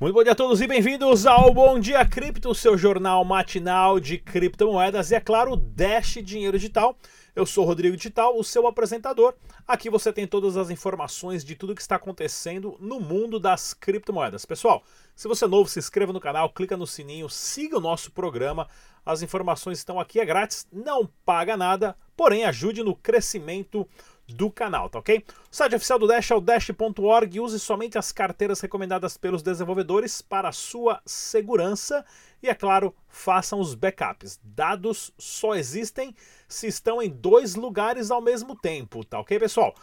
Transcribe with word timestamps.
Muito 0.00 0.14
bom 0.14 0.22
dia 0.22 0.30
a 0.30 0.36
todos 0.36 0.60
e 0.60 0.66
bem-vindos 0.68 1.26
ao 1.26 1.52
Bom 1.52 1.76
Dia 1.76 2.06
Cripto, 2.06 2.54
seu 2.54 2.78
jornal 2.78 3.24
matinal 3.24 3.98
de 3.98 4.16
criptomoedas 4.16 5.10
e, 5.10 5.16
é 5.16 5.20
claro, 5.20 5.56
Dash 5.56 6.20
Dinheiro 6.22 6.56
Digital. 6.56 6.96
Eu 7.34 7.44
sou 7.44 7.64
Rodrigo 7.64 7.96
Digital, 7.96 8.38
o 8.38 8.44
seu 8.44 8.68
apresentador. 8.68 9.34
Aqui 9.66 9.90
você 9.90 10.12
tem 10.12 10.24
todas 10.24 10.56
as 10.56 10.70
informações 10.70 11.44
de 11.44 11.56
tudo 11.56 11.74
que 11.74 11.80
está 11.80 11.96
acontecendo 11.96 12.76
no 12.78 13.00
mundo 13.00 13.40
das 13.40 13.74
criptomoedas. 13.74 14.44
Pessoal, 14.44 14.84
se 15.16 15.26
você 15.26 15.46
é 15.46 15.48
novo, 15.48 15.68
se 15.68 15.80
inscreva 15.80 16.12
no 16.12 16.20
canal, 16.20 16.48
clica 16.50 16.76
no 16.76 16.86
sininho, 16.86 17.28
siga 17.28 17.76
o 17.76 17.80
nosso 17.80 18.12
programa. 18.12 18.68
As 19.04 19.20
informações 19.20 19.78
estão 19.78 19.98
aqui, 19.98 20.20
é 20.20 20.24
grátis, 20.24 20.68
não 20.72 21.10
paga 21.24 21.56
nada, 21.56 21.96
porém 22.16 22.44
ajude 22.44 22.84
no 22.84 22.94
crescimento 22.94 23.84
do 24.28 24.50
canal, 24.50 24.90
tá 24.90 24.98
ok? 24.98 25.18
O 25.18 25.24
site 25.50 25.74
oficial 25.74 25.98
do 25.98 26.06
Dash 26.06 26.30
é 26.30 26.34
o 26.34 26.40
dash.org. 26.40 27.40
Use 27.40 27.58
somente 27.58 27.96
as 27.96 28.12
carteiras 28.12 28.60
recomendadas 28.60 29.16
pelos 29.16 29.42
desenvolvedores 29.42 30.20
para 30.20 30.52
sua 30.52 31.00
segurança 31.06 32.04
e, 32.42 32.48
é 32.48 32.54
claro, 32.54 32.94
façam 33.08 33.58
os 33.58 33.74
backups. 33.74 34.38
Dados 34.42 35.12
só 35.18 35.54
existem 35.54 36.14
se 36.46 36.66
estão 36.66 37.00
em 37.02 37.08
dois 37.08 37.54
lugares 37.54 38.10
ao 38.10 38.20
mesmo 38.20 38.54
tempo, 38.54 39.02
tá 39.04 39.18
ok, 39.18 39.38
pessoal? 39.38 39.74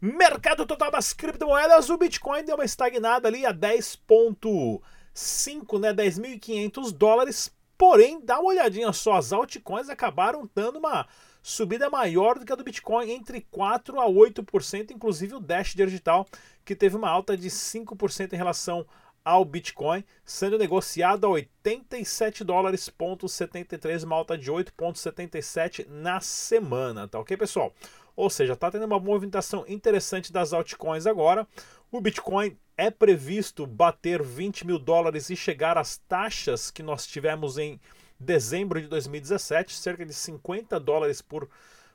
Mercado 0.00 0.66
total 0.66 0.90
das 0.90 1.12
criptomoedas, 1.14 1.88
o 1.88 1.96
Bitcoin 1.96 2.44
deu 2.44 2.56
uma 2.56 2.64
estagnada 2.64 3.26
ali 3.26 3.46
a 3.46 3.54
10.5, 3.54 5.80
né, 5.80 5.94
10.500 5.94 6.92
dólares. 6.92 7.50
Porém, 7.78 8.20
dá 8.22 8.38
uma 8.38 8.50
olhadinha 8.50 8.92
só, 8.92 9.14
as 9.14 9.32
altcoins 9.32 9.88
acabaram 9.88 10.48
dando 10.54 10.78
uma 10.78 11.06
subida 11.44 11.90
maior 11.90 12.38
do 12.38 12.46
que 12.46 12.52
a 12.54 12.56
do 12.56 12.64
Bitcoin, 12.64 13.10
entre 13.10 13.46
4% 13.52 13.98
a 13.98 14.08
8%, 14.08 14.92
inclusive 14.92 15.34
o 15.34 15.40
Dash 15.40 15.74
Digital, 15.74 16.26
que 16.64 16.74
teve 16.74 16.96
uma 16.96 17.10
alta 17.10 17.36
de 17.36 17.50
5% 17.50 18.32
em 18.32 18.36
relação 18.36 18.86
ao 19.22 19.44
Bitcoin, 19.44 20.02
sendo 20.24 20.56
negociado 20.56 21.26
a 21.26 21.28
87 21.28 22.42
dólares, 22.44 22.90
73, 23.28 24.04
uma 24.04 24.16
alta 24.16 24.38
de 24.38 24.50
8,77 24.50 25.86
na 25.86 26.18
semana, 26.18 27.06
tá 27.06 27.20
ok, 27.20 27.36
pessoal? 27.36 27.74
Ou 28.16 28.30
seja, 28.30 28.54
está 28.54 28.70
tendo 28.70 28.86
uma 28.86 28.98
movimentação 28.98 29.66
interessante 29.68 30.32
das 30.32 30.54
altcoins 30.54 31.06
agora. 31.06 31.46
O 31.92 32.00
Bitcoin 32.00 32.56
é 32.74 32.90
previsto 32.90 33.66
bater 33.66 34.22
20 34.22 34.66
mil 34.66 34.78
dólares 34.78 35.28
e 35.28 35.36
chegar 35.36 35.76
às 35.76 35.98
taxas 35.98 36.70
que 36.70 36.82
nós 36.82 37.06
tivemos 37.06 37.58
em 37.58 37.78
dezembro 38.24 38.80
de 38.80 38.88
2017, 38.88 39.74
cerca 39.74 40.04
de 40.04 40.12
50 40.12 40.80
dólares 40.80 41.22
por, 41.22 41.48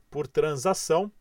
por 0.09 0.27
transação. 0.27 1.11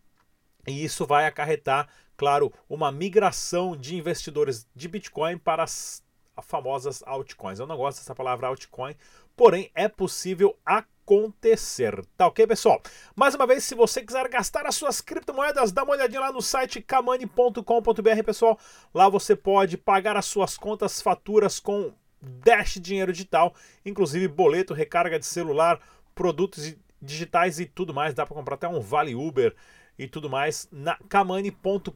E 0.67 0.85
isso 0.85 1.07
vai 1.07 1.27
acarretar, 1.27 1.89
claro, 2.17 2.53
uma 2.69 2.93
migração 2.93 3.77
de 3.77 3.97
investidores 3.97 4.67
de 4.75 4.87
Bitcoin 4.87 5.39
para 5.39 5.63
as 5.65 6.03
famosas 6.43 7.03
altcoins. 7.07 7.59
Eu 7.59 7.67
não 7.67 7.77
gosto 7.77 7.99
dessa 7.99 8.15
palavra 8.15 8.49
altcoin, 8.49 8.95
porém 9.37 9.71
é 9.75 9.89
possível 9.89 10.57
acontecer. 10.65 12.05
Tá 12.17 12.27
ok, 12.27 12.47
pessoal? 12.47 12.81
Mais 13.17 13.35
uma 13.35 13.47
vez, 13.47 13.65
se 13.65 13.75
você 13.75 14.03
quiser 14.03 14.29
gastar 14.29 14.67
as 14.67 14.75
suas 14.75 15.01
criptomoedas, 15.01 15.73
dá 15.73 15.83
uma 15.83 15.95
olhadinha 15.95 16.21
lá 16.21 16.33
no 16.33 16.43
site 16.43 16.83
kamani.com.br, 16.83 18.23
pessoal. 18.25 18.59
Lá 18.93 19.09
você 19.09 19.35
pode 19.35 19.79
pagar 19.79 20.17
as 20.17 20.27
suas 20.27 20.57
contas, 20.57 21.01
faturas 21.01 21.59
com 21.59 21.93
Dash 22.21 22.79
Dinheiro 22.81 23.13
Digital, 23.13 23.55
inclusive 23.85 24.29
boleto, 24.29 24.75
recarga 24.75 25.19
de 25.19 25.27
celular, 25.27 25.81
produtos 26.15 26.77
digitais 27.01 27.61
e 27.61 27.67
tudo 27.67 27.95
mais. 27.95 28.15
Dá 28.15 28.27
para 28.27 28.35
comprar 28.35 28.55
até 28.55 28.69
um 28.69 28.81
Vale 28.81 29.15
Uber 29.15 29.55
e 29.99 30.07
tudo 30.07 30.31
mais 30.31 30.69
na 30.71 30.97
kamani.com.br, 31.09 31.93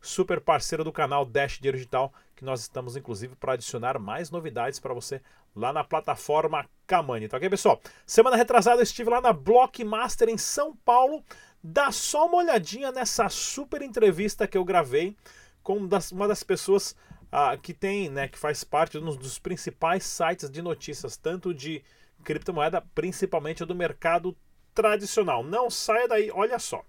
super 0.00 0.40
parceiro 0.40 0.82
do 0.82 0.92
canal 0.92 1.24
Dash 1.24 1.58
Dinheiro 1.58 1.76
Digital, 1.76 2.12
que 2.34 2.44
nós 2.44 2.60
estamos 2.60 2.96
inclusive 2.96 3.36
para 3.36 3.52
adicionar 3.52 3.98
mais 3.98 4.30
novidades 4.30 4.80
para 4.80 4.92
você 4.92 5.20
lá 5.54 5.72
na 5.72 5.84
plataforma 5.84 6.68
Kamani, 6.86 7.28
tá 7.28 7.36
ok, 7.36 7.48
pessoal? 7.48 7.80
Semana 8.04 8.36
retrasada 8.36 8.80
eu 8.80 8.84
estive 8.84 9.10
lá 9.10 9.20
na 9.20 9.32
Blockmaster 9.32 10.28
em 10.28 10.36
São 10.36 10.76
Paulo. 10.76 11.24
Dá 11.62 11.90
só 11.90 12.26
uma 12.26 12.36
olhadinha 12.36 12.92
nessa 12.92 13.28
super 13.28 13.82
entrevista 13.82 14.46
que 14.46 14.56
eu 14.58 14.64
gravei 14.64 15.16
com 15.62 15.88
uma 16.12 16.28
das 16.28 16.42
pessoas 16.44 16.94
ah, 17.30 17.56
que 17.56 17.74
tem, 17.74 18.08
né, 18.08 18.28
que 18.28 18.38
faz 18.38 18.64
parte 18.64 18.98
de 18.98 19.04
um 19.04 19.16
dos 19.16 19.38
principais 19.38 20.04
sites 20.04 20.50
de 20.50 20.62
notícias, 20.62 21.16
tanto 21.16 21.52
de 21.52 21.82
criptomoeda, 22.24 22.82
principalmente 22.94 23.64
do 23.64 23.74
mercado 23.74 24.36
tradicional. 24.74 25.42
Não 25.42 25.70
saia 25.70 26.08
daí, 26.08 26.30
olha 26.32 26.58
só. 26.58 26.82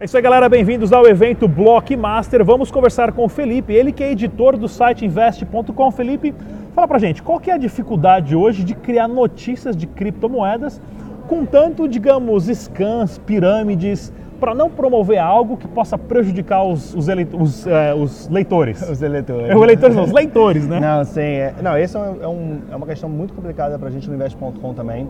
É 0.00 0.04
isso 0.04 0.16
aí, 0.16 0.22
galera. 0.22 0.48
Bem-vindos 0.48 0.92
ao 0.92 1.08
evento 1.08 1.48
Blockmaster. 1.48 2.44
Vamos 2.44 2.70
conversar 2.70 3.12
com 3.12 3.24
o 3.24 3.28
Felipe, 3.28 3.72
ele 3.72 3.92
que 3.92 4.04
é 4.04 4.12
editor 4.12 4.56
do 4.56 4.68
site 4.68 5.04
invest.com. 5.04 5.90
Felipe, 5.90 6.32
fala 6.72 6.86
pra 6.86 7.00
gente, 7.00 7.20
qual 7.20 7.40
que 7.40 7.50
é 7.50 7.54
a 7.54 7.58
dificuldade 7.58 8.36
hoje 8.36 8.62
de 8.62 8.76
criar 8.76 9.08
notícias 9.08 9.76
de 9.76 9.88
criptomoedas 9.88 10.80
com 11.28 11.44
tanto, 11.44 11.86
digamos, 11.86 12.46
scans, 12.46 13.18
pirâmides, 13.18 14.12
para 14.40 14.54
não 14.54 14.70
promover 14.70 15.18
algo 15.18 15.56
que 15.56 15.66
possa 15.68 15.98
prejudicar 15.98 16.64
os, 16.64 16.94
os, 16.94 17.06
os, 17.38 17.66
é, 17.66 17.94
os 17.94 18.28
leitores. 18.28 18.80
Os 18.88 19.02
eleitores. 19.02 19.54
Os 19.54 19.62
eleitores 19.62 19.96
não, 19.96 20.04
os 20.04 20.12
leitores, 20.12 20.66
né? 20.66 20.80
Não, 20.80 21.04
sim. 21.04 21.20
É, 21.20 21.54
não, 21.62 21.76
essa 21.76 21.98
é, 21.98 22.24
é, 22.24 22.28
um, 22.28 22.60
é 22.70 22.76
uma 22.76 22.86
questão 22.86 23.08
muito 23.08 23.34
complicada 23.34 23.78
para 23.78 23.88
a 23.88 23.90
gente 23.90 24.08
no 24.08 24.14
Invest.com 24.14 24.74
também. 24.74 25.08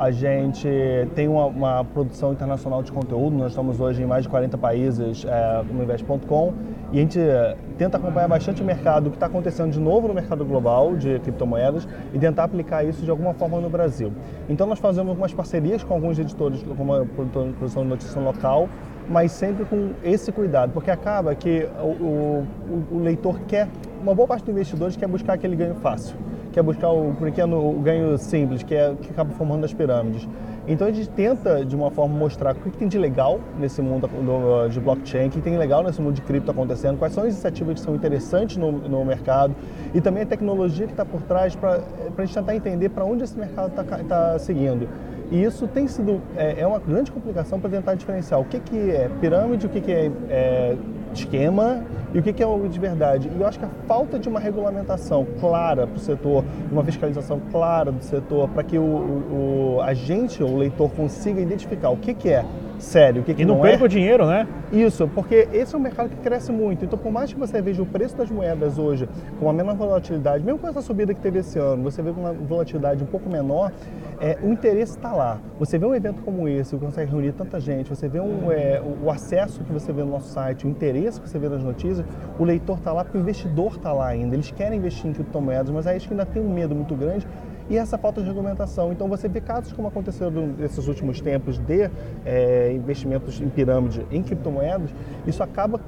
A 0.00 0.10
gente 0.10 0.66
tem 1.14 1.28
uma, 1.28 1.44
uma, 1.44 1.84
produção 1.84 2.32
internacional 2.32 2.82
de 2.82 2.90
conteúdo, 2.90 3.36
nós 3.36 3.48
estamos 3.48 3.78
hoje 3.78 4.02
em 4.02 4.06
mais 4.06 4.22
de 4.22 4.30
40 4.30 4.56
países 4.56 5.26
é, 5.26 5.62
no 5.70 5.82
Invest.com 5.82 6.54
e 6.90 6.96
a 6.96 7.00
gente 7.02 7.20
tenta 7.76 7.98
acompanhar 7.98 8.26
bastante 8.26 8.62
o 8.62 8.64
mercado, 8.64 9.08
o 9.08 9.10
que 9.10 9.16
está 9.16 9.26
acontecendo 9.26 9.70
de 9.70 9.78
novo 9.78 10.08
no 10.08 10.14
mercado 10.14 10.42
global 10.42 10.96
de 10.96 11.18
criptomoedas 11.18 11.86
e 12.14 12.18
tentar 12.18 12.44
aplicar 12.44 12.82
isso 12.82 13.04
de 13.04 13.10
alguma 13.10 13.34
forma 13.34 13.60
no 13.60 13.68
Brasil. 13.68 14.10
Então 14.48 14.66
nós 14.66 14.78
fazemos 14.78 15.10
algumas 15.10 15.34
parcerias 15.34 15.84
com 15.84 15.92
alguns 15.92 16.18
editores, 16.18 16.64
como 16.78 16.94
a 16.94 17.04
produção 17.04 17.82
de 17.82 17.90
notícia 17.90 18.22
local, 18.22 18.70
mas 19.06 19.32
sempre 19.32 19.66
com 19.66 19.90
esse 20.02 20.32
cuidado, 20.32 20.72
porque 20.72 20.90
acaba 20.90 21.34
que 21.34 21.68
o, 21.78 21.86
o, 21.86 22.46
o 22.92 22.98
leitor 23.00 23.38
quer, 23.40 23.68
uma 24.00 24.14
boa 24.14 24.26
parte 24.26 24.44
dos 24.44 24.54
investidores 24.54 24.96
quer 24.96 25.08
buscar 25.08 25.34
aquele 25.34 25.56
ganho 25.56 25.74
fácil 25.74 26.16
quer 26.52 26.62
buscar 26.62 26.90
o 26.90 27.14
pequeno 27.14 27.70
o 27.70 27.80
ganho 27.80 28.16
simples, 28.18 28.62
que, 28.62 28.74
é, 28.74 28.94
que 29.00 29.10
acaba 29.10 29.30
formando 29.34 29.64
as 29.64 29.72
pirâmides. 29.72 30.28
Então 30.68 30.86
a 30.86 30.92
gente 30.92 31.08
tenta, 31.10 31.64
de 31.64 31.74
uma 31.74 31.90
forma, 31.90 32.16
mostrar 32.16 32.54
o 32.54 32.58
que 32.58 32.70
tem 32.70 32.86
de 32.86 32.98
legal 32.98 33.40
nesse 33.58 33.80
mundo 33.80 34.08
de 34.70 34.78
blockchain, 34.78 35.28
o 35.28 35.30
que 35.30 35.40
tem 35.40 35.56
legal 35.56 35.82
nesse 35.82 36.00
mundo 36.00 36.14
de 36.14 36.22
cripto 36.22 36.50
acontecendo, 36.50 36.98
quais 36.98 37.12
são 37.12 37.24
as 37.24 37.30
iniciativas 37.30 37.74
que 37.74 37.80
são 37.80 37.94
interessantes 37.94 38.56
no, 38.56 38.70
no 38.70 39.04
mercado 39.04 39.54
e 39.94 40.00
também 40.00 40.22
a 40.22 40.26
tecnologia 40.26 40.86
que 40.86 40.92
está 40.92 41.04
por 41.04 41.22
trás 41.22 41.56
para 41.56 41.80
a 42.16 42.24
gente 42.24 42.34
tentar 42.34 42.54
entender 42.54 42.90
para 42.90 43.04
onde 43.04 43.24
esse 43.24 43.36
mercado 43.38 43.70
está 43.70 43.84
tá 44.04 44.38
seguindo. 44.38 44.86
E 45.30 45.42
isso 45.42 45.68
tem 45.68 45.86
sido 45.86 46.20
é, 46.36 46.60
é 46.60 46.66
uma 46.66 46.78
grande 46.78 47.12
complicação 47.12 47.60
para 47.60 47.70
tentar 47.70 47.94
diferenciar 47.94 48.40
o 48.40 48.44
que, 48.44 48.58
que 48.58 48.90
é 48.90 49.08
pirâmide, 49.20 49.66
o 49.66 49.68
que, 49.68 49.80
que 49.80 49.92
é, 49.92 50.10
é 50.28 50.76
esquema 51.14 51.84
e 52.12 52.18
o 52.18 52.22
que 52.22 52.42
é 52.42 52.46
o 52.46 52.68
de 52.68 52.78
verdade. 52.80 53.30
E 53.34 53.40
eu 53.40 53.46
acho 53.46 53.58
que 53.58 53.64
a 53.64 53.70
falta 53.86 54.18
de 54.18 54.28
uma 54.28 54.40
regulamentação 54.40 55.26
clara 55.38 55.86
para 55.86 55.96
o 55.96 56.00
setor, 56.00 56.44
uma 56.70 56.84
fiscalização 56.84 57.40
clara 57.50 57.92
do 57.92 58.02
setor, 58.02 58.48
para 58.48 58.64
que 58.64 58.78
o, 58.78 58.82
o, 58.82 59.76
o 59.76 59.82
agente 59.82 60.42
ou 60.42 60.50
o 60.50 60.58
leitor 60.58 60.90
consiga 60.90 61.40
identificar 61.40 61.90
o 61.90 61.96
que, 61.96 62.12
que 62.14 62.28
é 62.28 62.44
sério, 62.80 63.22
o 63.22 63.24
que, 63.24 63.34
que 63.34 63.42
e 63.42 63.44
não, 63.44 63.56
não 63.56 63.62
perca 63.62 63.84
é. 63.84 63.86
o 63.86 63.88
dinheiro, 63.88 64.26
né? 64.26 64.46
Isso, 64.72 65.08
porque 65.14 65.48
esse 65.52 65.74
é 65.74 65.78
um 65.78 65.80
mercado 65.80 66.08
que 66.08 66.16
cresce 66.16 66.52
muito. 66.52 66.84
Então, 66.84 66.98
por 66.98 67.10
mais 67.10 67.32
que 67.32 67.38
você 67.38 67.60
veja 67.60 67.82
o 67.82 67.86
preço 67.86 68.16
das 68.16 68.30
moedas 68.30 68.78
hoje 68.78 69.08
com 69.38 69.46
uma 69.46 69.52
menor 69.52 69.74
volatilidade, 69.76 70.44
mesmo 70.44 70.58
com 70.58 70.68
essa 70.68 70.82
subida 70.82 71.12
que 71.14 71.20
teve 71.20 71.40
esse 71.40 71.58
ano, 71.58 71.82
você 71.82 72.02
vê 72.02 72.12
com 72.12 72.20
uma 72.20 72.32
volatilidade 72.32 73.02
um 73.02 73.06
pouco 73.06 73.28
menor, 73.28 73.72
é, 74.20 74.38
o 74.42 74.52
interesse 74.52 74.96
está 74.96 75.12
lá. 75.12 75.38
Você 75.58 75.78
vê 75.78 75.86
um 75.86 75.94
evento 75.94 76.22
como 76.22 76.48
esse, 76.48 76.76
que 76.76 76.84
consegue 76.84 77.10
reunir 77.10 77.32
tanta 77.32 77.60
gente, 77.60 77.88
você 77.88 78.08
vê 78.08 78.20
um, 78.20 78.50
é, 78.50 78.80
o 79.02 79.10
acesso 79.10 79.62
que 79.64 79.72
você 79.72 79.92
vê 79.92 80.02
no 80.02 80.10
nosso 80.10 80.28
site, 80.28 80.66
o 80.66 80.70
interesse 80.70 81.20
que 81.20 81.28
você 81.28 81.38
vê 81.38 81.48
nas 81.48 81.62
notícias, 81.62 82.04
o 82.38 82.44
leitor 82.44 82.78
está 82.78 82.92
lá 82.92 83.04
porque 83.04 83.18
o 83.18 83.20
investidor 83.20 83.76
está 83.76 83.92
lá 83.92 84.08
ainda. 84.08 84.34
Eles 84.34 84.50
querem 84.50 84.78
investir 84.78 85.10
em 85.10 85.12
criptomoedas, 85.12 85.70
mas 85.70 85.86
aí 85.86 85.96
acho 85.96 86.06
que 86.08 86.14
ainda 86.14 86.26
tem 86.26 86.42
um 86.42 86.52
medo 86.52 86.74
muito 86.74 86.94
grande 86.94 87.26
e 87.70 87.78
essa 87.78 87.96
falta 87.96 88.20
de 88.20 88.26
regulamentação. 88.26 88.92
Então 88.92 89.08
você 89.08 89.28
vê 89.28 89.40
casos 89.40 89.72
como 89.72 89.88
aconteceu 89.88 90.30
nesses 90.30 90.88
últimos 90.88 91.20
tempos 91.20 91.56
de 91.58 91.88
é, 92.26 92.72
investimentos 92.74 93.40
em 93.40 93.48
pirâmide 93.48 94.04
em 94.10 94.22
criptomoedas, 94.22 94.90
isso 95.26 95.42
acaba 95.42 95.80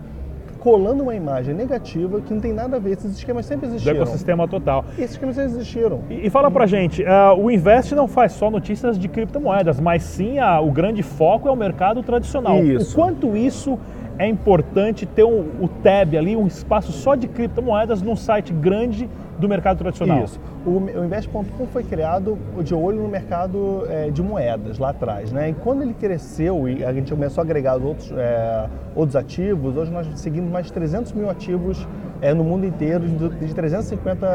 colando 0.60 1.02
uma 1.02 1.14
imagem 1.14 1.52
negativa 1.52 2.20
que 2.20 2.32
não 2.32 2.40
tem 2.40 2.52
nada 2.52 2.76
a 2.76 2.78
ver. 2.78 2.92
Esses 2.92 3.16
esquemas 3.16 3.44
sempre 3.46 3.66
existiram. 3.66 3.96
Do 3.96 4.02
ecossistema 4.02 4.46
total. 4.46 4.84
E 4.96 5.02
esses 5.02 5.16
esquemas 5.16 5.34
sempre 5.34 5.50
existiram. 5.54 6.00
E, 6.08 6.26
e 6.28 6.30
fala 6.30 6.48
pra 6.52 6.66
gente, 6.66 7.02
uh, 7.02 7.36
o 7.36 7.50
Invest 7.50 7.96
não 7.96 8.06
faz 8.06 8.30
só 8.32 8.48
notícias 8.48 8.96
de 8.96 9.08
criptomoedas, 9.08 9.80
mas 9.80 10.04
sim 10.04 10.38
a, 10.38 10.60
o 10.60 10.70
grande 10.70 11.02
foco 11.02 11.48
é 11.48 11.50
o 11.50 11.56
mercado 11.56 12.00
tradicional. 12.04 12.62
Isso. 12.62 12.92
O 12.92 12.94
quanto 12.94 13.36
isso 13.36 13.76
é 14.18 14.28
importante 14.28 15.04
ter 15.04 15.24
um, 15.24 15.40
o 15.60 15.68
tab 15.82 16.14
ali, 16.14 16.36
um 16.36 16.46
espaço 16.46 16.92
só 16.92 17.16
de 17.16 17.26
criptomoedas 17.26 18.00
num 18.00 18.14
site 18.14 18.52
grande 18.52 19.10
do 19.42 19.48
mercado 19.48 19.78
tradicional. 19.78 20.24
Isso. 20.24 20.40
O, 20.64 20.70
o 20.70 21.04
Invest.com 21.04 21.66
foi 21.66 21.82
criado 21.82 22.38
de 22.62 22.74
olho 22.74 23.02
no 23.02 23.08
mercado 23.08 23.84
é, 23.90 24.10
de 24.10 24.22
moedas 24.22 24.78
lá 24.78 24.90
atrás. 24.90 25.30
Né? 25.32 25.50
E 25.50 25.54
quando 25.54 25.82
ele 25.82 25.92
cresceu 25.92 26.68
e 26.68 26.84
a 26.84 26.92
gente 26.92 27.12
começou 27.12 27.42
a 27.42 27.44
agregar 27.44 27.76
outros, 27.76 28.10
é, 28.12 28.68
outros 28.94 29.16
ativos, 29.16 29.76
hoje 29.76 29.90
nós 29.90 30.06
seguimos 30.18 30.50
mais 30.50 30.66
de 30.66 30.72
300 30.72 31.12
mil 31.12 31.28
ativos 31.28 31.86
é, 32.22 32.32
no 32.32 32.44
mundo 32.44 32.64
inteiro, 32.64 33.06
de, 33.06 33.28
de 33.46 33.54
350 33.54 34.26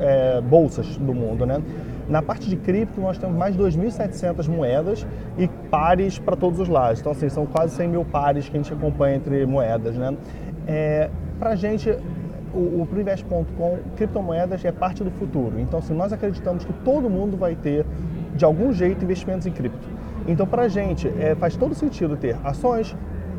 é, 0.00 0.40
bolsas 0.40 0.96
do 0.96 1.12
mundo. 1.12 1.44
Né? 1.44 1.60
Na 2.08 2.22
parte 2.22 2.48
de 2.48 2.56
cripto, 2.56 3.00
nós 3.00 3.18
temos 3.18 3.36
mais 3.36 3.56
de 3.56 3.62
2.700 3.62 4.48
moedas 4.48 5.06
e 5.36 5.48
pares 5.70 6.18
para 6.18 6.36
todos 6.36 6.60
os 6.60 6.68
lados. 6.68 7.00
Então, 7.00 7.12
assim, 7.12 7.28
são 7.28 7.44
quase 7.46 7.74
100 7.74 7.88
mil 7.88 8.04
pares 8.04 8.48
que 8.48 8.56
a 8.56 8.60
gente 8.62 8.72
acompanha 8.72 9.16
entre 9.16 9.44
moedas. 9.44 9.96
Né? 9.96 10.16
É, 10.66 11.10
para 11.38 11.50
a 11.50 11.56
gente, 11.56 11.92
o, 12.54 12.82
o 12.82 12.88
criptomoedas 13.96 14.64
é 14.64 14.72
parte 14.72 15.02
do 15.02 15.10
futuro. 15.12 15.58
Então, 15.58 15.78
assim, 15.78 15.94
nós 15.94 16.12
acreditamos 16.12 16.64
que 16.64 16.72
todo 16.84 17.08
mundo 17.08 17.36
vai 17.36 17.54
ter, 17.54 17.84
de 18.34 18.44
algum 18.44 18.72
jeito, 18.72 19.04
investimentos 19.04 19.46
em 19.46 19.52
cripto. 19.52 19.88
Então, 20.26 20.46
para 20.46 20.62
a 20.62 20.68
gente, 20.68 21.08
é, 21.18 21.34
faz 21.34 21.56
todo 21.56 21.74
sentido 21.74 22.16
ter 22.16 22.36
ações, 22.44 22.94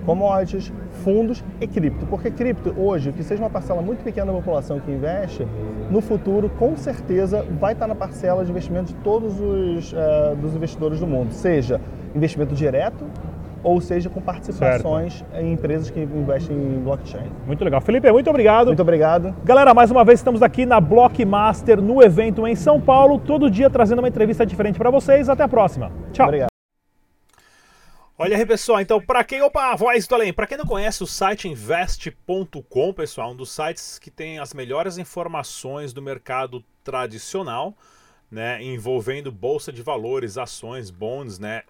commodities, 0.06 0.72
fundos 1.04 1.44
e 1.62 1.68
cripto. 1.68 2.06
Porque 2.06 2.30
cripto, 2.30 2.74
hoje, 2.78 3.12
que 3.12 3.24
seja 3.24 3.42
uma 3.42 3.50
parcela 3.50 3.82
muito 3.82 4.04
pequena 4.04 4.28
da 4.28 4.34
população 4.34 4.80
que 4.80 4.92
investe, 4.92 5.48
no 5.90 6.02
futuro, 6.02 6.50
com 6.50 6.76
certeza, 6.76 7.46
vai 7.60 7.74
estar 7.74 7.88
na 7.88 7.96
parcela 7.96 8.44
de 8.44 8.52
investimento 8.52 8.94
de 8.94 8.96
todos 8.96 9.40
os 9.40 9.94
uh, 9.94 10.36
dos 10.42 10.56
investidores 10.56 11.00
do 11.00 11.08
mundo, 11.08 11.32
seja 11.32 11.80
investimento 12.16 12.54
direto 12.54 13.06
ou 13.64 13.80
seja 13.80 14.10
com 14.10 14.22
participações 14.22 15.20
certo. 15.20 15.38
em 15.38 15.54
empresas 15.54 15.90
que 15.90 16.00
investem 16.00 16.56
em 16.56 16.80
blockchain. 16.84 17.32
Muito 17.48 17.64
legal. 17.64 17.82
Felipe, 17.82 18.12
muito 18.12 18.30
obrigado. 18.30 18.68
Muito 18.68 18.82
obrigado. 18.82 19.34
Galera, 19.44 19.74
mais 19.74 19.90
uma 19.90 20.04
vez 20.04 20.20
estamos 20.20 20.44
aqui 20.44 20.66
na 20.66 20.80
Blockmaster, 20.80 21.82
no 21.82 22.04
evento 22.04 22.46
em 22.46 22.56
São 22.56 22.80
Paulo, 22.80 23.18
todo 23.18 23.50
dia 23.50 23.70
trazendo 23.70 24.00
uma 24.00 24.08
entrevista 24.08 24.46
diferente 24.46 24.78
para 24.78 24.90
vocês. 24.90 25.30
Até 25.30 25.44
a 25.44 25.48
próxima. 25.48 25.92
Tchau. 26.12 26.28
Obrigado. 26.28 26.54
Olha 28.16 28.38
aí, 28.38 28.46
pessoal, 28.46 28.80
então 28.80 29.02
para 29.02 29.24
quem, 29.24 29.42
opa, 29.42 29.72
a 29.72 29.76
voz 29.76 30.06
do 30.06 30.14
além, 30.14 30.32
para 30.32 30.46
quem 30.46 30.56
não 30.56 30.66
conhece 30.66 31.02
o 31.02 31.08
site 31.08 31.48
invest.com, 31.48 32.94
pessoal, 32.94 33.32
um 33.32 33.36
dos 33.36 33.52
sites 33.52 33.98
que 33.98 34.12
tem 34.12 34.38
as 34.38 34.54
melhores 34.54 35.00
informações 35.00 35.92
do 35.92 36.02
mercado 36.02 36.64
tradicional, 36.84 37.76
né, 38.34 38.62
envolvendo 38.64 39.32
bolsa 39.32 39.72
de 39.72 39.84
valores, 39.84 40.40
ações, 40.40 40.90
bonds, 40.90 41.38
né, 41.38 41.62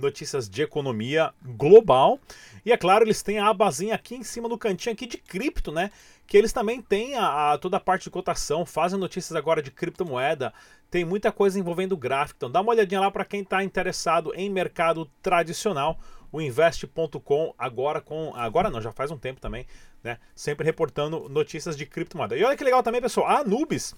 notícias 0.00 0.48
de 0.48 0.62
economia 0.62 1.30
global. 1.44 2.18
E 2.64 2.72
é 2.72 2.76
claro, 2.76 3.04
eles 3.04 3.22
têm 3.22 3.38
a 3.38 3.48
abazinha 3.48 3.94
aqui 3.94 4.14
em 4.14 4.22
cima 4.22 4.48
do 4.48 4.56
cantinho 4.56 4.94
aqui 4.94 5.06
de 5.06 5.18
cripto, 5.18 5.70
né, 5.70 5.90
que 6.26 6.38
eles 6.38 6.54
também 6.54 6.80
têm 6.80 7.16
a, 7.16 7.52
a 7.52 7.58
toda 7.58 7.76
a 7.76 7.80
parte 7.80 8.04
de 8.04 8.10
cotação, 8.10 8.64
fazem 8.64 8.98
notícias 8.98 9.36
agora 9.36 9.60
de 9.60 9.70
criptomoeda, 9.70 10.54
tem 10.90 11.04
muita 11.04 11.30
coisa 11.30 11.58
envolvendo 11.58 11.94
gráfico. 11.98 12.38
Então 12.38 12.50
dá 12.50 12.62
uma 12.62 12.72
olhadinha 12.72 13.00
lá 13.00 13.10
para 13.10 13.24
quem 13.24 13.42
está 13.42 13.62
interessado 13.62 14.32
em 14.34 14.48
mercado 14.48 15.10
tradicional. 15.20 15.98
O 16.32 16.40
invest.com 16.40 17.54
agora 17.58 18.00
com 18.00 18.32
agora 18.34 18.70
não, 18.70 18.80
já 18.80 18.90
faz 18.90 19.10
um 19.10 19.18
tempo 19.18 19.40
também, 19.40 19.66
né? 20.02 20.18
Sempre 20.34 20.64
reportando 20.64 21.28
notícias 21.28 21.76
de 21.76 21.84
criptomoeda. 21.84 22.36
E 22.36 22.42
olha 22.42 22.56
que 22.56 22.64
legal 22.64 22.82
também, 22.82 23.00
pessoal, 23.00 23.26
a 23.26 23.38
Anubis, 23.40 23.94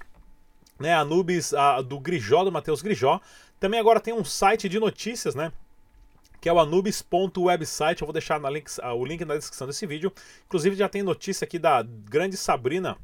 né? 0.79 0.95
Anubis 0.95 1.53
a, 1.55 1.83
do 1.83 1.99
Grijó, 1.99 2.45
do 2.45 2.53
Matheus 2.53 2.83
Grijó, 2.83 3.21
também 3.59 3.81
agora 3.81 4.01
tem 4.01 4.15
um 4.15 4.25
site 4.25 4.69
de 4.69 4.79
notícias, 4.79 5.35
né? 5.35 5.53
que 6.41 6.49
é 6.49 6.53
o 6.53 6.59
anubis.website. 6.59 8.03
Eu 8.03 8.07
vou 8.07 8.13
deixar 8.13 8.39
link, 8.51 8.71
o 8.81 9.05
link 9.05 9.25
na 9.25 9.37
descrição 9.37 9.67
desse 9.67 9.87
vídeo. 9.87 10.13
Inclusive 10.47 10.77
já 10.77 10.89
tem 10.89 11.03
notícia 11.03 11.45
aqui 11.45 11.59
da 11.59 11.83
grande 11.83 12.37
Sabrina, 12.37 12.97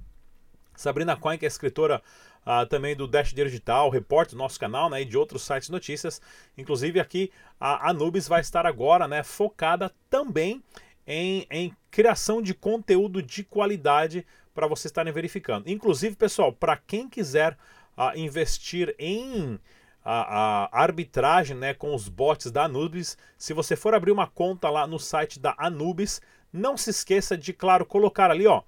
Sabrina 0.76 1.16
Coin, 1.16 1.38
que 1.38 1.44
é 1.44 1.48
escritora 1.48 2.02
uh, 2.46 2.66
também 2.66 2.94
do 2.94 3.06
Dash 3.06 3.32
Digital, 3.32 3.90
repórter 3.90 4.34
do 4.34 4.38
nosso 4.38 4.58
canal 4.58 4.88
né, 4.88 5.02
e 5.02 5.04
de 5.04 5.16
outros 5.16 5.42
sites 5.42 5.66
de 5.66 5.72
notícias. 5.72 6.20
Inclusive 6.56 7.00
aqui 7.00 7.30
a 7.60 7.90
Anubis 7.90 8.28
vai 8.28 8.40
estar 8.40 8.66
agora 8.66 9.08
né, 9.08 9.22
focada 9.22 9.92
também 10.08 10.62
em, 11.06 11.46
em 11.50 11.76
criação 11.90 12.40
de 12.40 12.54
conteúdo 12.54 13.22
de 13.22 13.44
qualidade 13.44 14.26
para 14.54 14.66
vocês 14.66 14.86
estarem 14.86 15.12
verificando. 15.12 15.68
Inclusive, 15.68 16.16
pessoal, 16.16 16.52
para 16.52 16.76
quem 16.76 17.08
quiser 17.08 17.58
uh, 17.98 18.16
investir 18.16 18.94
em 18.98 19.58
a, 20.04 20.66
a, 20.66 20.82
arbitragem 20.82 21.56
né, 21.56 21.74
com 21.74 21.94
os 21.94 22.08
bots 22.08 22.50
da 22.50 22.64
Anubis, 22.64 23.16
se 23.36 23.52
você 23.52 23.74
for 23.74 23.94
abrir 23.94 24.12
uma 24.12 24.26
conta 24.26 24.70
lá 24.70 24.86
no 24.86 24.98
site 24.98 25.40
da 25.40 25.54
Anubis, 25.58 26.20
não 26.52 26.76
se 26.76 26.90
esqueça 26.90 27.36
de, 27.36 27.52
claro, 27.52 27.84
colocar 27.84 28.30
ali, 28.30 28.46
ó, 28.46 28.62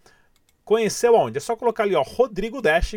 conheceu 0.64 1.14
aonde? 1.16 1.38
É 1.38 1.40
só 1.40 1.54
colocar 1.54 1.84
ali, 1.84 1.94
ó, 1.94 2.02
Rodrigo 2.02 2.60
Dash. 2.60 2.96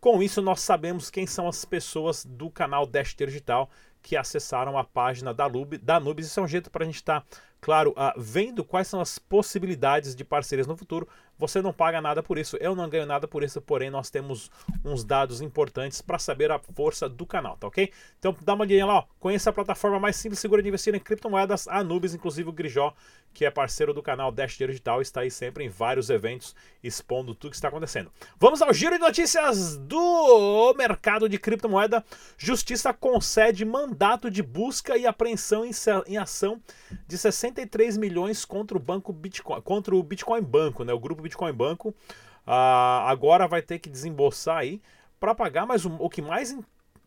Com 0.00 0.22
isso, 0.22 0.42
nós 0.42 0.60
sabemos 0.60 1.08
quem 1.08 1.26
são 1.26 1.48
as 1.48 1.64
pessoas 1.64 2.24
do 2.24 2.50
canal 2.50 2.86
Dash 2.86 3.14
Digital 3.14 3.70
que 4.02 4.16
acessaram 4.16 4.76
a 4.76 4.84
página 4.84 5.32
da, 5.32 5.46
Lub, 5.46 5.78
da 5.78 5.98
Nubis. 5.98 6.26
Isso 6.26 6.38
é 6.38 6.42
um 6.42 6.48
jeito 6.48 6.70
para 6.70 6.82
a 6.84 6.86
gente 6.86 6.96
estar, 6.96 7.22
tá, 7.22 7.26
claro, 7.58 7.92
uh, 7.92 8.12
vendo 8.20 8.62
quais 8.62 8.86
são 8.86 9.00
as 9.00 9.18
possibilidades 9.18 10.14
de 10.14 10.22
parcerias 10.22 10.66
no 10.66 10.76
futuro. 10.76 11.08
Você 11.38 11.60
não 11.60 11.72
paga 11.72 12.00
nada 12.00 12.22
por 12.22 12.38
isso, 12.38 12.56
eu 12.60 12.76
não 12.76 12.88
ganho 12.88 13.06
nada 13.06 13.26
por 13.26 13.42
isso, 13.42 13.60
porém 13.60 13.90
nós 13.90 14.08
temos 14.08 14.50
uns 14.84 15.04
dados 15.04 15.40
importantes 15.40 16.00
para 16.00 16.18
saber 16.18 16.50
a 16.50 16.58
força 16.58 17.08
do 17.08 17.26
canal, 17.26 17.56
tá 17.56 17.66
ok? 17.66 17.92
Então 18.18 18.36
dá 18.42 18.54
uma 18.54 18.62
olhadinha 18.62 18.86
lá, 18.86 18.98
ó. 18.98 19.04
conheça 19.18 19.50
a 19.50 19.52
plataforma 19.52 19.98
mais 19.98 20.16
simples 20.16 20.38
e 20.38 20.42
segura 20.42 20.62
de 20.62 20.68
investir 20.68 20.94
em 20.94 21.00
criptomoedas, 21.00 21.66
a 21.66 21.82
Nubis, 21.82 22.14
inclusive 22.14 22.48
o 22.48 22.52
Grijó, 22.52 22.94
que 23.34 23.44
é 23.44 23.50
parceiro 23.50 23.92
do 23.92 24.00
canal 24.00 24.30
Dash 24.30 24.56
Digital, 24.56 25.02
está 25.02 25.22
aí 25.22 25.30
sempre 25.30 25.64
em 25.64 25.68
vários 25.68 26.08
eventos 26.08 26.54
expondo 26.82 27.34
tudo 27.34 27.50
que 27.50 27.56
está 27.56 27.68
acontecendo. 27.68 28.10
Vamos 28.38 28.62
ao 28.62 28.72
giro 28.72 28.94
de 28.94 29.00
notícias 29.00 29.76
do 29.76 30.72
mercado 30.78 31.28
de 31.28 31.36
criptomoeda. 31.36 32.04
Justiça 32.38 32.94
concede 32.94 33.64
mandato 33.64 34.30
de 34.30 34.42
busca 34.42 34.96
e 34.96 35.06
apreensão 35.06 35.64
em, 35.64 36.16
ação 36.16 36.62
de 37.08 37.18
63 37.18 37.96
milhões 37.96 38.44
contra 38.44 38.76
o 38.76 38.80
banco 38.80 39.12
Bitcoin, 39.12 39.60
contra 39.62 39.94
o 39.94 40.02
Bitcoin 40.02 40.42
Banco, 40.42 40.84
né? 40.84 40.92
O 40.92 41.00
grupo 41.00 41.20
Bitcoin 41.20 41.52
Banco 41.52 41.88
uh, 41.88 43.04
agora 43.06 43.48
vai 43.48 43.62
ter 43.62 43.80
que 43.80 43.90
desembolsar 43.90 44.58
aí 44.58 44.80
para 45.18 45.34
pagar, 45.34 45.66
mas 45.66 45.84
o, 45.84 45.92
o 45.98 46.08
que 46.08 46.22
mais 46.22 46.56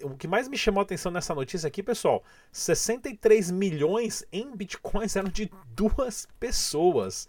o 0.04 0.16
que 0.16 0.28
mais 0.28 0.48
me 0.48 0.58
chamou 0.58 0.82
a 0.82 0.84
atenção 0.84 1.12
nessa 1.12 1.34
notícia 1.34 1.68
aqui, 1.68 1.82
pessoal, 1.82 2.24
63 2.52 3.52
milhões 3.52 4.26
em 4.32 4.56
bitcoins 4.56 5.16
eram 5.16 5.30
de 5.30 5.52
duas 5.76 6.28
pessoas. 6.40 7.28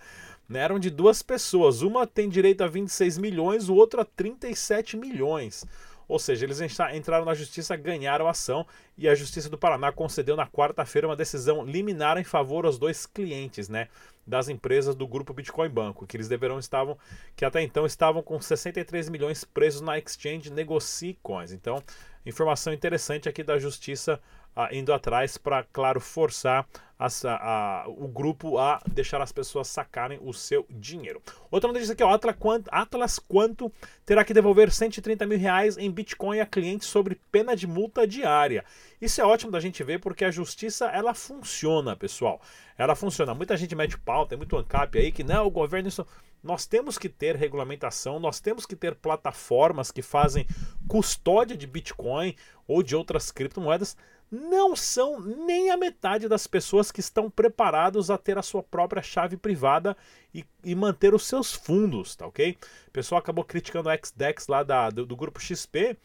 Né? 0.49 0.61
Eram 0.61 0.79
de 0.79 0.91
duas 0.91 1.23
pessoas. 1.23 1.83
Uma 1.83 2.07
tem 2.07 2.29
direito 2.29 2.63
a 2.63 2.67
26 2.67 3.19
milhões, 3.19 3.69
o 3.69 3.75
outro 3.75 4.01
a 4.01 4.05
37 4.05 4.97
milhões. 4.97 5.65
Ou 6.09 6.19
seja, 6.19 6.47
eles 6.47 6.61
entraram 6.61 7.27
na 7.27 7.35
justiça, 7.35 7.77
ganharam 7.77 8.27
a 8.27 8.31
ação 8.31 8.67
e 8.97 9.07
a 9.07 9.15
Justiça 9.15 9.51
do 9.51 9.59
Paraná 9.59 9.93
concedeu 9.93 10.35
na 10.35 10.47
quarta-feira 10.47 11.07
uma 11.07 11.15
decisão 11.15 11.65
liminar 11.65 12.17
em 12.17 12.25
favor 12.25 12.65
aos 12.65 12.79
dois 12.79 13.05
clientes, 13.05 13.69
né, 13.69 13.89
das 14.27 14.49
empresas 14.49 14.95
do 14.95 15.07
grupo 15.07 15.35
Bitcoin 15.35 15.69
Banco, 15.69 16.07
que 16.07 16.17
eles 16.17 16.29
deverão 16.29 16.59
estavam 16.59 16.97
que 17.37 17.45
até 17.45 17.63
então 17.63 17.85
estavam 17.85 18.23
com 18.23 18.41
63 18.41 19.11
milhões 19.11 19.45
presos 19.45 19.83
na 19.83 19.99
exchange 19.99 20.51
Negocie 20.51 21.19
Coins. 21.23 21.53
Então, 21.53 21.83
informação 22.25 22.73
interessante 22.73 23.29
aqui 23.29 23.43
da 23.43 23.59
Justiça 23.59 24.19
ah, 24.59 24.69
indo 24.73 24.93
atrás 24.93 25.39
para, 25.39 25.63
claro, 25.63 26.01
forçar 26.01 26.67
as, 26.99 27.25
a, 27.25 27.37
a, 27.37 27.89
o 27.89 28.09
grupo 28.09 28.59
a 28.59 28.83
deixar 28.91 29.23
as 29.23 29.31
pessoas 29.31 29.69
sacarem 29.69 30.19
o 30.21 30.33
seu 30.33 30.67
dinheiro. 30.69 31.23
Outra 31.49 31.73
notícia 31.73 31.93
aqui, 31.93 32.03
ó, 32.03 32.13
Atlas, 32.13 32.35
Quanto, 32.37 32.69
Atlas 32.73 33.19
Quanto 33.21 33.73
terá 34.05 34.25
que 34.25 34.35
devolver 34.35 34.73
130 34.73 35.25
mil 35.27 35.39
reais 35.39 35.79
em 35.79 35.89
Bitcoin 35.89 36.41
a 36.41 36.47
clientes 36.47 36.89
sobre 36.89 37.21
pena 37.31 37.55
de 37.55 37.69
multa 37.69 38.05
diária. 38.05 38.65
Isso 39.01 39.21
é 39.21 39.25
ótimo 39.25 39.53
da 39.53 39.61
gente 39.61 39.85
ver 39.85 40.01
porque 40.01 40.25
a 40.25 40.31
justiça 40.33 40.87
ela 40.87 41.15
funciona, 41.15 41.95
pessoal. 41.95 42.41
Ela 42.77 42.97
funciona. 42.97 43.33
Muita 43.35 43.57
gente 43.57 43.77
mete 43.77 43.97
pau, 43.97 44.27
tem 44.27 44.37
muito 44.37 44.57
ANCAP 44.57 44.99
aí 44.99 45.13
que 45.13 45.23
não, 45.23 45.47
o 45.47 45.51
governo 45.51 45.89
isso. 45.89 46.05
Nós 46.43 46.67
temos 46.67 46.99
que 46.99 47.09
ter 47.09 47.37
regulamentação, 47.37 48.19
nós 48.19 48.41
temos 48.41 48.65
que 48.67 48.75
ter 48.75 48.95
plataformas 48.97 49.93
que 49.93 50.03
fazem 50.03 50.47
custódia 50.89 51.57
de 51.57 51.67
Bitcoin 51.67 52.35
ou 52.67 52.83
de 52.83 52.95
outras 52.95 53.31
criptomoedas 53.31 53.97
não 54.31 54.77
são 54.77 55.21
nem 55.21 55.71
a 55.71 55.77
metade 55.77 56.29
das 56.29 56.47
pessoas 56.47 56.93
que 56.93 57.01
estão 57.01 57.31
preparados 57.31 58.11
a 58.11 58.19
ter 58.19 58.37
a 58.37 58.43
sua 58.43 58.63
própria 58.63 59.03
chave 59.03 59.37
privada 59.37 59.97
e, 60.35 60.45
e 60.63 60.75
manter 60.75 61.15
os 61.15 61.27
seus 61.27 61.55
fundos, 61.55 62.15
tá 62.15 62.27
ok? 62.27 62.57
O 62.89 62.91
pessoal 62.91 63.19
acabou 63.19 63.45
criticando 63.45 63.89
o 63.89 63.93
XDEX 63.93 64.47
lá 64.47 64.63
da, 64.63 64.91
do, 64.91 65.07
do, 65.07 65.17
grupo 65.17 65.41
XP, 65.41 65.97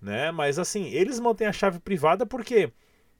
né? 0.00 0.30
Mas 0.30 0.58
assim, 0.58 0.88
eles 0.88 1.18
mantêm 1.18 1.46
a 1.46 1.52
chave 1.52 1.78
privada 1.78 2.26
porque 2.26 2.72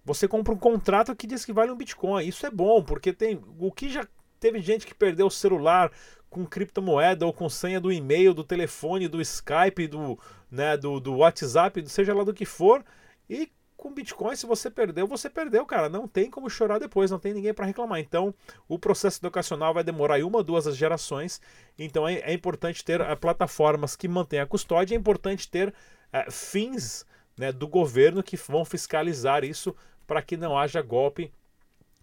você 0.05 0.29
compra 0.29 0.52
um 0.52 0.59
contrato 0.59 1.17
que 1.17 1.26
diz 1.26 1.45
que 1.45 1.52
vale 1.52 1.71
um 1.71 1.76
Bitcoin. 1.76 2.26
Isso 2.26 2.47
é 2.47 2.50
bom, 2.50 2.83
porque 2.83 3.12
tem 3.12 3.40
o 3.59 3.73
que 3.73 3.88
já 3.88 4.07
teve 4.38 4.61
gente 4.61 4.87
que 4.87 4.95
perdeu 4.95 5.26
o 5.26 5.31
celular 5.31 5.90
com 6.29 6.47
criptomoeda 6.47 7.26
ou 7.26 7.33
com 7.33 7.49
senha 7.49 7.81
do 7.81 7.93
e-mail, 7.93 8.33
do 8.33 8.45
telefone, 8.45 9.09
do 9.09 9.21
Skype, 9.21 9.88
do, 9.88 10.19
né, 10.50 10.76
do, 10.76 11.00
do 11.00 11.17
WhatsApp, 11.17 11.87
seja 11.88 12.14
lá 12.14 12.25
do 12.25 12.33
que 12.33 12.45
for, 12.45 12.85
e 13.29 13.50
com 13.81 13.93
Bitcoin, 13.93 14.37
se 14.37 14.45
você 14.45 14.71
perdeu, 14.71 15.07
você 15.07 15.31
perdeu, 15.31 15.65
cara. 15.65 15.89
Não 15.89 16.07
tem 16.07 16.31
como 16.31 16.51
chorar 16.51 16.79
depois, 16.79 17.11
não 17.11 17.19
tem 17.19 17.33
ninguém 17.33 17.55
para 17.55 17.65
reclamar. 17.65 17.99
Então, 17.99 18.35
o 18.69 18.79
processo 18.79 19.19
educacional 19.21 19.73
vai 19.73 19.83
demorar 19.83 20.23
uma 20.23 20.37
ou 20.37 20.45
duas 20.45 20.77
gerações. 20.77 21.41
Então, 21.79 22.07
é, 22.07 22.17
é 22.17 22.33
importante 22.35 22.85
ter 22.85 23.01
uh, 23.01 23.17
plataformas 23.17 23.97
que 23.97 24.07
mantenham 24.07 24.45
a 24.45 24.47
custódia, 24.47 24.95
é 24.95 24.99
importante 24.99 25.49
ter 25.49 25.71
uh, 25.71 26.31
fins 26.31 27.07
né, 27.39 27.51
do 27.51 27.67
governo 27.67 28.23
que 28.23 28.37
vão 28.37 28.67
fiscalizar 28.67 29.45
isso 29.45 29.75
para 30.07 30.21
que 30.21 30.37
não 30.37 30.59
haja 30.59 30.83
golpe 30.83 31.33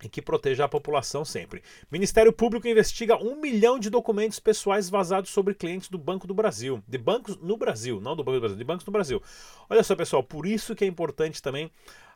e 0.03 0.07
que 0.07 0.21
proteja 0.21 0.65
a 0.65 0.69
população 0.69 1.25
sempre. 1.25 1.63
Ministério 1.91 2.31
Público 2.31 2.67
investiga 2.67 3.17
um 3.17 3.35
milhão 3.35 3.79
de 3.79 3.89
documentos 3.89 4.39
pessoais 4.39 4.89
vazados 4.89 5.31
sobre 5.31 5.55
clientes 5.55 5.89
do 5.89 5.97
Banco 5.97 6.27
do 6.27 6.33
Brasil. 6.33 6.83
De 6.87 6.97
bancos 6.97 7.37
no 7.37 7.57
Brasil, 7.57 7.99
não 7.99 8.15
do 8.15 8.23
Banco 8.23 8.37
do 8.37 8.41
Brasil, 8.41 8.57
de 8.57 8.63
bancos 8.63 8.85
no 8.85 8.93
Brasil. 8.93 9.21
Olha 9.69 9.83
só, 9.83 9.95
pessoal, 9.95 10.23
por 10.23 10.45
isso 10.45 10.75
que 10.75 10.83
é 10.83 10.87
importante 10.87 11.41
também 11.41 11.71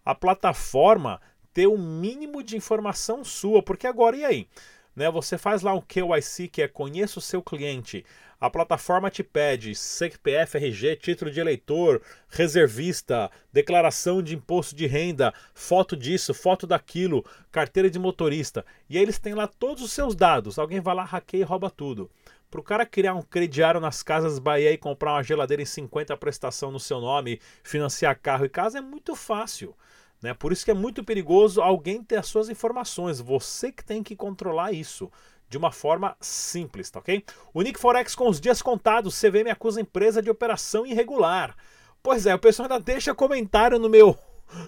a 0.05 0.13
plataforma 0.13 1.19
ter 1.53 1.67
o 1.67 1.73
um 1.73 1.99
mínimo 1.99 2.43
de 2.43 2.55
informação 2.55 3.23
sua, 3.23 3.61
porque 3.61 3.87
agora 3.87 4.15
e 4.15 4.23
aí? 4.23 4.47
Né, 4.95 5.09
você 5.09 5.37
faz 5.37 5.61
lá 5.61 5.73
um 5.73 5.81
KYC, 5.81 6.49
que 6.49 6.61
é 6.61 6.67
conheça 6.67 7.19
o 7.19 7.21
seu 7.21 7.41
cliente. 7.41 8.05
A 8.41 8.49
plataforma 8.49 9.11
te 9.11 9.23
pede 9.23 9.75
CPF, 9.75 10.57
RG, 10.57 10.95
título 10.95 11.29
de 11.29 11.39
eleitor, 11.39 12.01
reservista, 12.27 13.29
declaração 13.53 14.21
de 14.21 14.35
imposto 14.35 14.75
de 14.75 14.87
renda, 14.87 15.31
foto 15.53 15.95
disso, 15.95 16.33
foto 16.33 16.65
daquilo, 16.65 17.23
carteira 17.51 17.89
de 17.89 17.99
motorista. 17.99 18.65
E 18.89 18.97
aí 18.97 19.03
eles 19.03 19.19
têm 19.19 19.35
lá 19.35 19.45
todos 19.45 19.83
os 19.83 19.91
seus 19.91 20.15
dados. 20.15 20.57
Alguém 20.57 20.79
vai 20.79 20.95
lá, 20.95 21.03
hackeia 21.05 21.41
e 21.41 21.45
rouba 21.45 21.69
tudo. 21.69 22.09
Para 22.49 22.59
o 22.59 22.63
cara 22.63 22.85
criar 22.85 23.13
um 23.13 23.21
crediário 23.21 23.79
nas 23.79 24.03
casas 24.03 24.39
Bahia 24.39 24.71
e 24.71 24.77
comprar 24.77 25.13
uma 25.13 25.23
geladeira 25.23 25.61
em 25.63 25.65
50 25.65 26.17
prestação 26.17 26.69
no 26.69 26.79
seu 26.79 26.99
nome, 26.99 27.39
financiar 27.63 28.19
carro 28.19 28.43
e 28.43 28.49
casa 28.49 28.79
é 28.79 28.81
muito 28.81 29.15
fácil. 29.15 29.73
Né? 30.21 30.33
Por 30.33 30.51
isso 30.51 30.63
que 30.63 30.71
é 30.71 30.75
muito 30.75 31.03
perigoso 31.03 31.61
alguém 31.61 32.03
ter 32.03 32.17
as 32.17 32.27
suas 32.27 32.49
informações. 32.49 33.19
Você 33.19 33.71
que 33.71 33.83
tem 33.83 34.03
que 34.03 34.15
controlar 34.15 34.71
isso 34.71 35.11
de 35.49 35.57
uma 35.57 35.71
forma 35.71 36.15
simples, 36.21 36.89
tá 36.89 36.99
ok? 36.99 37.25
O 37.53 37.61
Nick 37.61 37.79
Forex 37.79 38.15
com 38.15 38.29
os 38.29 38.39
dias 38.39 38.61
contados, 38.61 39.19
CVM 39.19 39.51
acusa 39.51 39.79
a 39.79 39.81
empresa 39.81 40.21
de 40.21 40.29
operação 40.29 40.85
irregular. 40.85 41.55
Pois 42.01 42.25
é, 42.25 42.33
o 42.33 42.39
pessoal 42.39 42.71
ainda 42.71 42.83
deixa 42.83 43.13
comentário 43.13 43.77
no 43.77 43.89
meu 43.89 44.17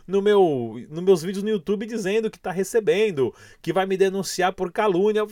no 0.08 0.22
meu, 0.22 0.76
nos 0.90 1.04
meus 1.04 1.22
vídeos 1.24 1.44
no 1.44 1.50
YouTube 1.50 1.86
dizendo 1.86 2.30
que 2.30 2.40
tá 2.40 2.52
recebendo, 2.52 3.34
que 3.62 3.74
vai 3.74 3.86
me 3.86 3.98
denunciar 3.98 4.54
por 4.54 4.72
calúnia. 4.72 5.24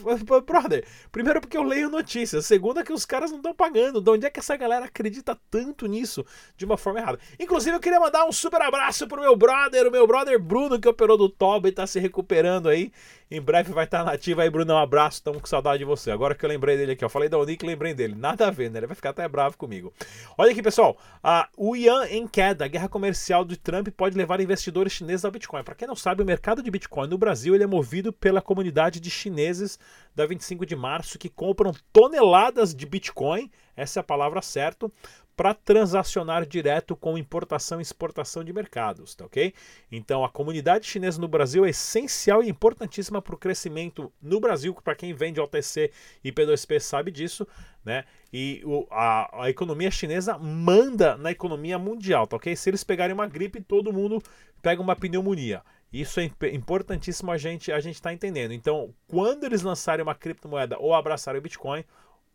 Brother, 0.46 0.86
primeiro 1.12 1.42
porque 1.42 1.58
eu 1.58 1.64
leio 1.64 1.90
notícias, 1.90 2.46
segundo 2.46 2.80
é 2.80 2.84
que 2.84 2.94
os 2.94 3.06
caras 3.06 3.32
não 3.32 3.38
estão 3.38 3.54
pagando. 3.54 4.02
De 4.02 4.10
onde 4.10 4.26
é 4.26 4.30
que 4.30 4.40
essa 4.40 4.56
galera 4.56 4.86
acredita 4.86 5.38
tanto 5.50 5.86
nisso 5.86 6.26
de 6.56 6.66
uma 6.66 6.78
forma 6.78 7.00
errada? 7.00 7.20
Inclusive, 7.40 7.76
eu 7.76 7.80
queria 7.80 8.00
mandar 8.00 8.26
um 8.26 8.32
super 8.32 8.62
abraço 8.62 9.08
pro 9.08 9.22
meu 9.22 9.36
brother, 9.36 9.88
o 9.88 9.92
meu 9.92 10.06
brother 10.08 10.40
Bruno, 10.40 10.80
que 10.80 10.88
operou 10.88 11.18
do 11.18 11.30
Toba 11.30 11.68
e 11.68 11.72
tá 11.72 11.86
se 11.88 12.00
recuperando 12.00 12.70
aí. 12.70 12.92
Em 13.34 13.40
breve 13.40 13.72
vai 13.72 13.86
estar 13.86 14.04
nativo 14.04 14.42
aí, 14.42 14.50
Bruno. 14.50 14.74
Um 14.74 14.78
abraço, 14.78 15.20
estamos 15.20 15.40
com 15.40 15.48
saudade 15.48 15.78
de 15.78 15.86
você. 15.86 16.12
Agora 16.12 16.36
que 16.36 16.44
eu 16.44 16.50
lembrei 16.50 16.76
dele 16.76 16.92
aqui, 16.92 17.06
ó. 17.06 17.08
Falei 17.08 17.30
da 17.30 17.40
Unique, 17.40 17.66
lembrei 17.66 17.94
dele. 17.94 18.14
Nada 18.14 18.50
a 18.50 18.52
ver, 18.52 18.70
né? 18.70 18.80
Ele 18.80 18.88
vai 18.88 18.96
ficar 18.96 19.12
até 19.12 19.26
bravo 19.26 19.56
comigo. 19.58 19.94
Olha 20.38 20.52
aqui, 20.52 20.62
pessoal. 20.62 20.98
Uh, 21.24 21.70
o 21.70 21.74
Ian 21.74 22.08
em 22.10 22.28
queda. 22.28 22.66
A 22.66 22.68
guerra 22.68 22.90
comercial 22.90 23.46
de 23.46 23.56
Trump 23.56 23.88
pode 23.96 24.18
levar 24.18 24.42
investidores 24.42 24.92
chineses 24.92 25.24
ao 25.24 25.32
Bitcoin. 25.32 25.64
Para 25.64 25.76
quem 25.76 25.88
não 25.88 25.96
sabe, 25.96 26.22
o 26.22 26.26
mercado 26.26 26.62
de 26.62 26.70
Bitcoin 26.70 27.08
no 27.08 27.18
Brasil 27.18 27.56
ele 27.56 27.64
é 27.64 27.68
movido 27.68 28.12
pela 28.12 28.42
comunidade 28.42 29.00
de 29.00 29.10
chineses 29.10 29.80
da 30.16 30.26
25 30.26 30.66
de 30.66 30.76
março 30.76 31.18
que 31.18 31.30
compram 31.30 31.74
toneladas 31.92 32.74
de 32.74 32.86
Bitcoin. 32.86 33.50
Essa 33.76 34.00
é 34.00 34.02
a 34.02 34.04
palavra 34.04 34.42
certa 34.42 34.92
para 35.36 35.54
transacionar 35.56 36.46
direto 36.46 36.96
com 36.96 37.18
importação 37.18 37.80
e 37.80 37.82
exportação 37.82 38.44
de 38.44 38.54
mercados, 38.54 39.16
tá 39.16 39.26
ok? 39.26 39.54
Então 39.92 40.24
a 40.24 40.30
comunidade 40.30 40.86
chinesa 40.86 41.20
no 41.20 41.28
Brasil 41.28 41.66
é 41.66 41.70
essencial 41.70 42.44
e 42.44 42.50
importantíssima 42.50 43.22
para 43.22 43.34
o 43.34 43.38
crescimento 43.38 44.14
no 44.22 44.40
Brasil, 44.40 44.72
para 44.84 44.94
quem 44.94 45.14
vende 45.14 45.40
OTC 45.40 45.92
e 46.24 46.32
P2P 46.32 46.80
sabe 46.80 47.10
disso, 47.10 47.48
né? 47.84 48.04
E 48.32 48.62
o, 48.66 48.86
a, 48.92 49.46
a 49.46 49.50
economia 49.50 49.90
chinesa 49.90 50.38
manda 50.38 51.18
na 51.18 51.32
economia 51.32 51.80
mundial, 51.80 52.28
tá 52.28 52.36
ok? 52.36 52.56
Se 52.56 52.70
eles 52.70 52.84
pegarem 52.84 53.14
uma 53.14 53.26
gripe, 53.26 53.62
todo 53.62 53.92
mundo 53.92 54.22
pega 54.62 54.82
uma 54.82 54.96
pneumonia. 54.96 55.64
Isso 55.92 56.20
é 56.20 56.32
importantíssimo 56.54 57.32
a 57.32 57.38
gente 57.38 57.72
a 57.72 57.80
gente 57.80 57.96
estar 57.96 58.10
tá 58.10 58.14
entendendo. 58.14 58.54
Então, 58.54 58.94
quando 59.08 59.44
eles 59.44 59.62
lançarem 59.62 60.04
uma 60.04 60.16
criptomoeda 60.16 60.78
ou 60.80 60.94
abraçarem 60.94 61.40
o 61.40 61.42
Bitcoin, 61.42 61.84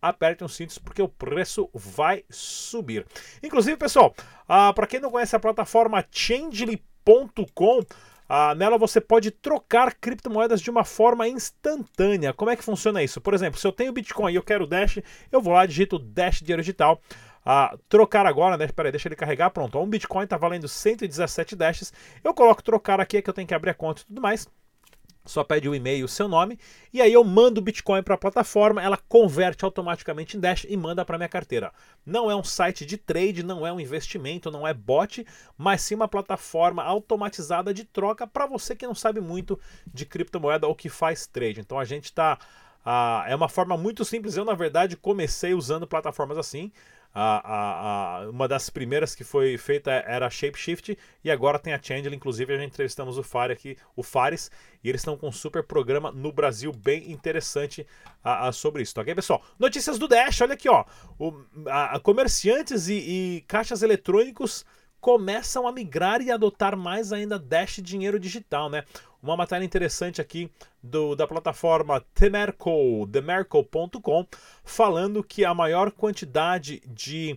apertem 0.00 0.44
os 0.44 0.54
cintos 0.54 0.78
porque 0.78 1.00
o 1.00 1.08
preço 1.08 1.68
vai 1.72 2.24
subir. 2.28 3.06
Inclusive, 3.42 3.76
pessoal, 3.76 4.14
ah, 4.46 4.72
para 4.72 4.86
quem 4.86 5.00
não 5.00 5.10
conhece 5.10 5.34
a 5.34 5.40
plataforma 5.40 6.04
Changely.com, 6.10 7.82
ah, 8.28 8.54
nela 8.54 8.76
você 8.76 9.00
pode 9.00 9.30
trocar 9.30 9.94
criptomoedas 9.94 10.60
de 10.60 10.68
uma 10.68 10.84
forma 10.84 11.28
instantânea. 11.28 12.32
Como 12.32 12.50
é 12.50 12.56
que 12.56 12.64
funciona 12.64 13.02
isso? 13.02 13.20
Por 13.20 13.34
exemplo, 13.34 13.58
se 13.58 13.66
eu 13.66 13.72
tenho 13.72 13.92
Bitcoin 13.92 14.32
e 14.32 14.36
eu 14.36 14.42
quero 14.42 14.66
Dash, 14.66 14.98
eu 15.30 15.40
vou 15.40 15.52
lá, 15.52 15.64
digito 15.64 15.98
Dash 15.98 16.40
dinheiro 16.40 16.62
digital. 16.62 17.00
Ah, 17.48 17.78
trocar 17.88 18.26
agora, 18.26 18.56
né? 18.56 18.66
Peraí, 18.66 18.90
deixa 18.90 19.06
ele 19.06 19.14
carregar. 19.14 19.50
Pronto, 19.50 19.78
um 19.78 19.86
Bitcoin 19.88 20.24
está 20.24 20.36
valendo 20.36 20.66
117 20.66 21.54
Dashes. 21.54 21.92
Eu 22.24 22.34
coloco 22.34 22.60
trocar 22.60 23.00
aqui, 23.00 23.18
é 23.18 23.22
que 23.22 23.30
eu 23.30 23.34
tenho 23.34 23.46
que 23.46 23.54
abrir 23.54 23.70
a 23.70 23.74
conta 23.74 24.02
e 24.02 24.04
tudo 24.06 24.20
mais 24.20 24.48
só 25.26 25.42
pede 25.42 25.68
o 25.68 25.74
e-mail, 25.74 26.04
o 26.04 26.08
seu 26.08 26.28
nome, 26.28 26.58
e 26.92 27.02
aí 27.02 27.12
eu 27.12 27.22
mando 27.24 27.60
o 27.60 27.62
Bitcoin 27.62 28.02
para 28.02 28.14
a 28.14 28.18
plataforma, 28.18 28.82
ela 28.82 28.96
converte 28.96 29.64
automaticamente 29.64 30.36
em 30.36 30.40
Dash 30.40 30.64
e 30.68 30.76
manda 30.76 31.04
para 31.04 31.18
minha 31.18 31.28
carteira. 31.28 31.72
Não 32.04 32.30
é 32.30 32.36
um 32.36 32.44
site 32.44 32.86
de 32.86 32.96
trade, 32.96 33.42
não 33.42 33.66
é 33.66 33.72
um 33.72 33.80
investimento, 33.80 34.50
não 34.50 34.66
é 34.66 34.72
bot, 34.72 35.26
mas 35.58 35.82
sim 35.82 35.94
uma 35.94 36.08
plataforma 36.08 36.82
automatizada 36.82 37.74
de 37.74 37.84
troca 37.84 38.26
para 38.26 38.46
você 38.46 38.74
que 38.74 38.86
não 38.86 38.94
sabe 38.94 39.20
muito 39.20 39.58
de 39.92 40.06
criptomoeda 40.06 40.66
ou 40.66 40.74
que 40.74 40.88
faz 40.88 41.26
trade. 41.26 41.60
Então 41.60 41.78
a 41.78 41.84
gente 41.84 42.04
está. 42.04 42.38
Ah, 42.84 43.24
é 43.26 43.34
uma 43.34 43.48
forma 43.48 43.76
muito 43.76 44.04
simples. 44.04 44.36
Eu, 44.36 44.44
na 44.44 44.54
verdade, 44.54 44.96
comecei 44.96 45.54
usando 45.54 45.88
plataformas 45.88 46.38
assim. 46.38 46.70
A, 47.18 47.40
a, 47.50 48.18
a, 48.24 48.28
uma 48.28 48.46
das 48.46 48.68
primeiras 48.68 49.14
que 49.14 49.24
foi 49.24 49.56
feita 49.56 49.90
era 49.90 50.26
a 50.26 50.30
Shapeshift 50.30 50.98
e 51.24 51.30
agora 51.30 51.58
tem 51.58 51.72
a 51.72 51.82
Changeling. 51.82 52.16
Inclusive, 52.16 52.52
a 52.52 52.58
gente 52.58 52.72
entrevistamos 52.72 53.16
o 53.16 53.22
Fare 53.22 53.54
aqui, 53.54 53.74
o 53.96 54.02
Fares, 54.02 54.50
e 54.84 54.88
eles 54.90 55.00
estão 55.00 55.16
com 55.16 55.28
um 55.28 55.32
super 55.32 55.62
programa 55.62 56.12
no 56.12 56.30
Brasil 56.30 56.70
bem 56.72 57.10
interessante 57.10 57.86
sobre 58.52 58.82
isso, 58.82 58.94
tá 58.94 59.00
ok, 59.00 59.14
pessoal? 59.14 59.42
Notícias 59.58 59.98
do 59.98 60.06
Dash, 60.06 60.42
olha 60.42 60.52
aqui, 60.52 60.68
ó. 60.68 60.84
O, 61.18 61.32
comerciantes 62.02 62.88
e, 62.88 62.94
e 63.38 63.44
caixas 63.48 63.82
eletrônicos 63.82 64.62
começam 65.00 65.66
a 65.66 65.72
migrar 65.72 66.20
e 66.20 66.30
adotar 66.30 66.76
mais 66.76 67.12
ainda 67.12 67.38
Dash 67.38 67.80
dinheiro 67.82 68.18
digital, 68.18 68.68
né? 68.68 68.84
Uma 69.26 69.36
matéria 69.36 69.64
interessante 69.64 70.20
aqui 70.20 70.48
do, 70.80 71.16
da 71.16 71.26
plataforma 71.26 72.00
Temerco, 72.14 73.08
themerco.com, 73.10 74.24
falando 74.62 75.20
que 75.24 75.44
a 75.44 75.52
maior 75.52 75.90
quantidade 75.90 76.80
de 76.86 77.36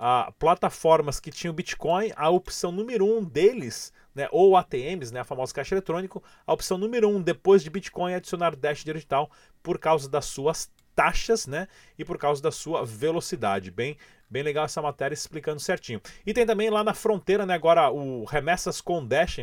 uh, 0.00 0.32
plataformas 0.38 1.20
que 1.20 1.30
tinham 1.30 1.52
Bitcoin, 1.52 2.10
a 2.16 2.30
opção 2.30 2.72
número 2.72 3.04
um 3.04 3.22
deles, 3.22 3.92
né, 4.14 4.26
ou 4.32 4.56
ATMs, 4.56 5.12
né, 5.12 5.20
a 5.20 5.24
famosa 5.24 5.52
caixa 5.52 5.74
eletrônica, 5.74 6.18
a 6.46 6.54
opção 6.54 6.78
número 6.78 7.06
um 7.06 7.20
depois 7.20 7.62
de 7.62 7.68
Bitcoin 7.68 8.12
é 8.12 8.16
adicionar 8.16 8.56
Dash 8.56 8.82
digital 8.82 9.30
por 9.62 9.78
causa 9.78 10.08
das 10.08 10.24
suas 10.24 10.70
taxas, 10.96 11.46
né? 11.46 11.68
E 11.98 12.04
por 12.04 12.16
causa 12.16 12.42
da 12.42 12.50
sua 12.50 12.82
velocidade. 12.82 13.70
Bem, 13.70 13.98
bem 14.30 14.42
legal 14.42 14.64
essa 14.64 14.80
matéria 14.80 15.12
explicando 15.14 15.60
certinho. 15.60 16.00
E 16.24 16.32
tem 16.32 16.46
também 16.46 16.70
lá 16.70 16.82
na 16.82 16.94
fronteira, 16.94 17.44
né? 17.44 17.52
Agora 17.52 17.90
o 17.90 18.24
Remessas 18.24 18.80
com 18.80 19.06
Dash, 19.06 19.40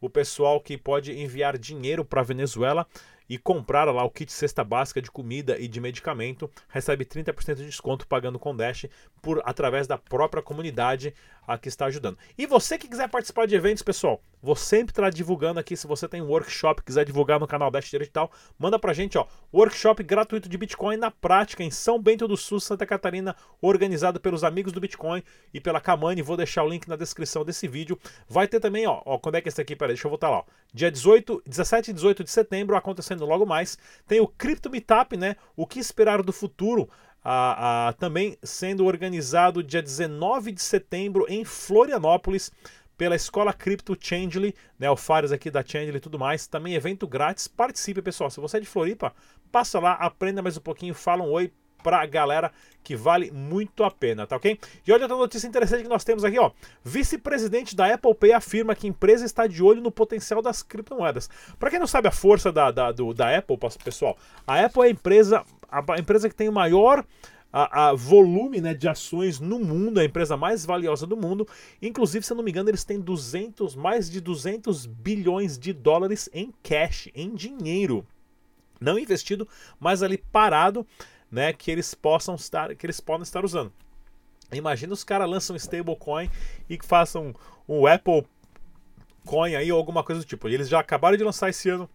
o 0.00 0.10
pessoal 0.10 0.60
que 0.60 0.76
pode 0.76 1.12
enviar 1.12 1.56
dinheiro 1.58 2.04
para 2.04 2.22
Venezuela 2.22 2.86
e 3.28 3.36
comprar 3.36 3.84
lá 3.84 4.04
o 4.04 4.10
kit 4.10 4.32
cesta 4.32 4.62
básica 4.62 5.02
de 5.02 5.10
comida 5.10 5.58
e 5.58 5.66
de 5.66 5.80
medicamento, 5.80 6.50
recebe 6.68 7.04
30% 7.04 7.56
de 7.56 7.66
desconto 7.66 8.06
pagando 8.06 8.38
com 8.38 8.54
Dash 8.54 8.86
por 9.20 9.42
através 9.44 9.86
da 9.86 9.98
própria 9.98 10.42
comunidade 10.42 11.12
a 11.46 11.56
que 11.56 11.68
está 11.68 11.86
ajudando. 11.86 12.18
E 12.36 12.46
você 12.46 12.76
que 12.78 12.88
quiser 12.88 13.08
participar 13.08 13.46
de 13.46 13.54
eventos, 13.54 13.82
pessoal, 13.82 14.20
vou 14.42 14.56
sempre 14.56 14.92
estar 14.92 15.10
divulgando 15.10 15.60
aqui. 15.60 15.76
Se 15.76 15.86
você 15.86 16.08
tem 16.08 16.20
um 16.20 16.28
workshop, 16.28 16.82
quiser 16.82 17.04
divulgar 17.04 17.38
no 17.38 17.46
canal 17.46 17.70
Dash 17.70 17.90
Digital, 17.90 18.30
manda 18.58 18.78
pra 18.78 18.92
gente, 18.92 19.16
ó. 19.16 19.26
Workshop 19.52 20.02
gratuito 20.02 20.48
de 20.48 20.58
Bitcoin 20.58 20.96
na 20.96 21.10
prática 21.10 21.62
em 21.62 21.70
São 21.70 22.00
Bento 22.00 22.26
do 22.26 22.36
Sul, 22.36 22.60
Santa 22.60 22.86
Catarina, 22.86 23.36
organizado 23.60 24.20
pelos 24.20 24.44
amigos 24.44 24.72
do 24.72 24.80
Bitcoin 24.80 25.22
e 25.52 25.60
pela 25.60 25.80
Kamani. 25.80 26.22
Vou 26.22 26.36
deixar 26.36 26.64
o 26.64 26.68
link 26.68 26.88
na 26.88 26.96
descrição 26.96 27.44
desse 27.44 27.68
vídeo. 27.68 27.98
Vai 28.28 28.48
ter 28.48 28.60
também, 28.60 28.86
ó, 28.86 29.02
ó 29.04 29.18
quando 29.18 29.36
é 29.36 29.40
que 29.40 29.48
é 29.48 29.50
esse 29.50 29.60
aqui? 29.60 29.76
Peraí, 29.76 29.94
deixa 29.94 30.06
eu 30.06 30.10
voltar 30.10 30.30
lá, 30.30 30.38
ó. 30.38 30.44
Dia 30.72 30.90
18, 30.90 31.42
17 31.46 31.90
e 31.90 31.94
18 31.94 32.24
de 32.24 32.30
setembro, 32.30 32.76
acontecendo 32.76 33.24
logo 33.24 33.46
mais. 33.46 33.78
Tem 34.06 34.20
o 34.20 34.28
Crypto 34.28 34.70
Meetup, 34.70 35.16
né? 35.16 35.36
O 35.56 35.66
que 35.66 35.78
esperar 35.78 36.22
do 36.22 36.32
futuro? 36.32 36.88
Ah, 37.28 37.88
ah, 37.88 37.92
também 37.94 38.38
sendo 38.40 38.84
organizado 38.84 39.60
dia 39.60 39.82
19 39.82 40.52
de 40.52 40.62
setembro 40.62 41.26
em 41.28 41.44
Florianópolis 41.44 42.52
pela 42.96 43.16
Escola 43.16 43.52
Crypto 43.52 43.96
Changely, 43.98 44.54
né, 44.78 44.88
o 44.88 44.94
Fares 44.94 45.32
aqui 45.32 45.50
da 45.50 45.60
Changely 45.60 45.96
e 45.96 46.00
tudo 46.00 46.20
mais. 46.20 46.46
Também 46.46 46.74
evento 46.74 47.04
grátis. 47.04 47.48
Participe, 47.48 48.00
pessoal. 48.00 48.30
Se 48.30 48.38
você 48.38 48.58
é 48.58 48.60
de 48.60 48.66
Floripa, 48.66 49.12
passa 49.50 49.80
lá, 49.80 49.94
aprenda 49.94 50.40
mais 50.40 50.56
um 50.56 50.60
pouquinho, 50.60 50.94
fala 50.94 51.24
um 51.24 51.32
oi, 51.32 51.50
pra 51.86 52.04
galera 52.04 52.50
que 52.82 52.96
vale 52.96 53.30
muito 53.30 53.84
a 53.84 53.90
pena, 53.92 54.26
tá 54.26 54.34
ok? 54.34 54.58
E 54.84 54.92
olha 54.92 55.04
outra 55.04 55.16
notícia 55.16 55.46
interessante 55.46 55.84
que 55.84 55.88
nós 55.88 56.02
temos 56.02 56.24
aqui, 56.24 56.36
ó. 56.36 56.50
Vice-presidente 56.82 57.76
da 57.76 57.94
Apple 57.94 58.12
Pay 58.12 58.32
afirma 58.32 58.74
que 58.74 58.88
a 58.88 58.90
empresa 58.90 59.24
está 59.24 59.46
de 59.46 59.62
olho 59.62 59.80
no 59.80 59.92
potencial 59.92 60.42
das 60.42 60.64
criptomoedas. 60.64 61.30
Para 61.60 61.70
quem 61.70 61.78
não 61.78 61.86
sabe 61.86 62.08
a 62.08 62.10
força 62.10 62.50
da, 62.50 62.72
da, 62.72 62.90
do, 62.90 63.14
da 63.14 63.36
Apple, 63.38 63.56
pessoal, 63.84 64.16
a 64.44 64.64
Apple 64.64 64.82
é 64.82 64.86
a 64.86 64.90
empresa, 64.90 65.44
a 65.70 65.98
empresa 65.98 66.28
que 66.28 66.34
tem 66.34 66.48
o 66.48 66.52
maior 66.52 67.04
a, 67.52 67.88
a, 67.88 67.94
volume 67.94 68.60
né, 68.60 68.74
de 68.74 68.88
ações 68.88 69.40
no 69.40 69.58
mundo, 69.58 69.98
a 69.98 70.04
empresa 70.04 70.36
mais 70.36 70.64
valiosa 70.64 71.06
do 71.06 71.16
mundo. 71.16 71.48
Inclusive, 71.80 72.24
se 72.24 72.32
eu 72.32 72.36
não 72.36 72.44
me 72.44 72.50
engano, 72.50 72.68
eles 72.68 72.84
têm 72.84 73.00
200, 73.00 73.74
mais 73.74 74.10
de 74.10 74.20
200 74.20 74.86
bilhões 74.86 75.58
de 75.58 75.72
dólares 75.72 76.28
em 76.32 76.52
cash, 76.62 77.08
em 77.14 77.34
dinheiro. 77.34 78.06
Não 78.80 78.98
investido, 78.98 79.48
mas 79.80 80.02
ali 80.02 80.18
parado, 80.18 80.86
né, 81.30 81.52
que 81.52 81.70
eles 81.70 81.94
possam 81.94 82.34
estar, 82.34 82.74
que 82.74 82.84
eles 82.84 83.00
podem 83.00 83.22
estar 83.22 83.44
usando. 83.44 83.72
Imagina 84.52 84.92
os 84.92 85.02
caras 85.02 85.28
lançam 85.28 85.56
stablecoin 85.56 86.30
e 86.68 86.76
que 86.76 86.84
façam 86.84 87.34
um 87.66 87.86
Apple 87.86 88.24
Coin 89.24 89.56
aí 89.56 89.72
ou 89.72 89.78
alguma 89.78 90.04
coisa 90.04 90.20
do 90.20 90.26
tipo. 90.26 90.48
E 90.48 90.54
eles 90.54 90.68
já 90.68 90.78
acabaram 90.78 91.16
de 91.16 91.24
lançar 91.24 91.48
esse 91.48 91.68
ano 91.68 91.88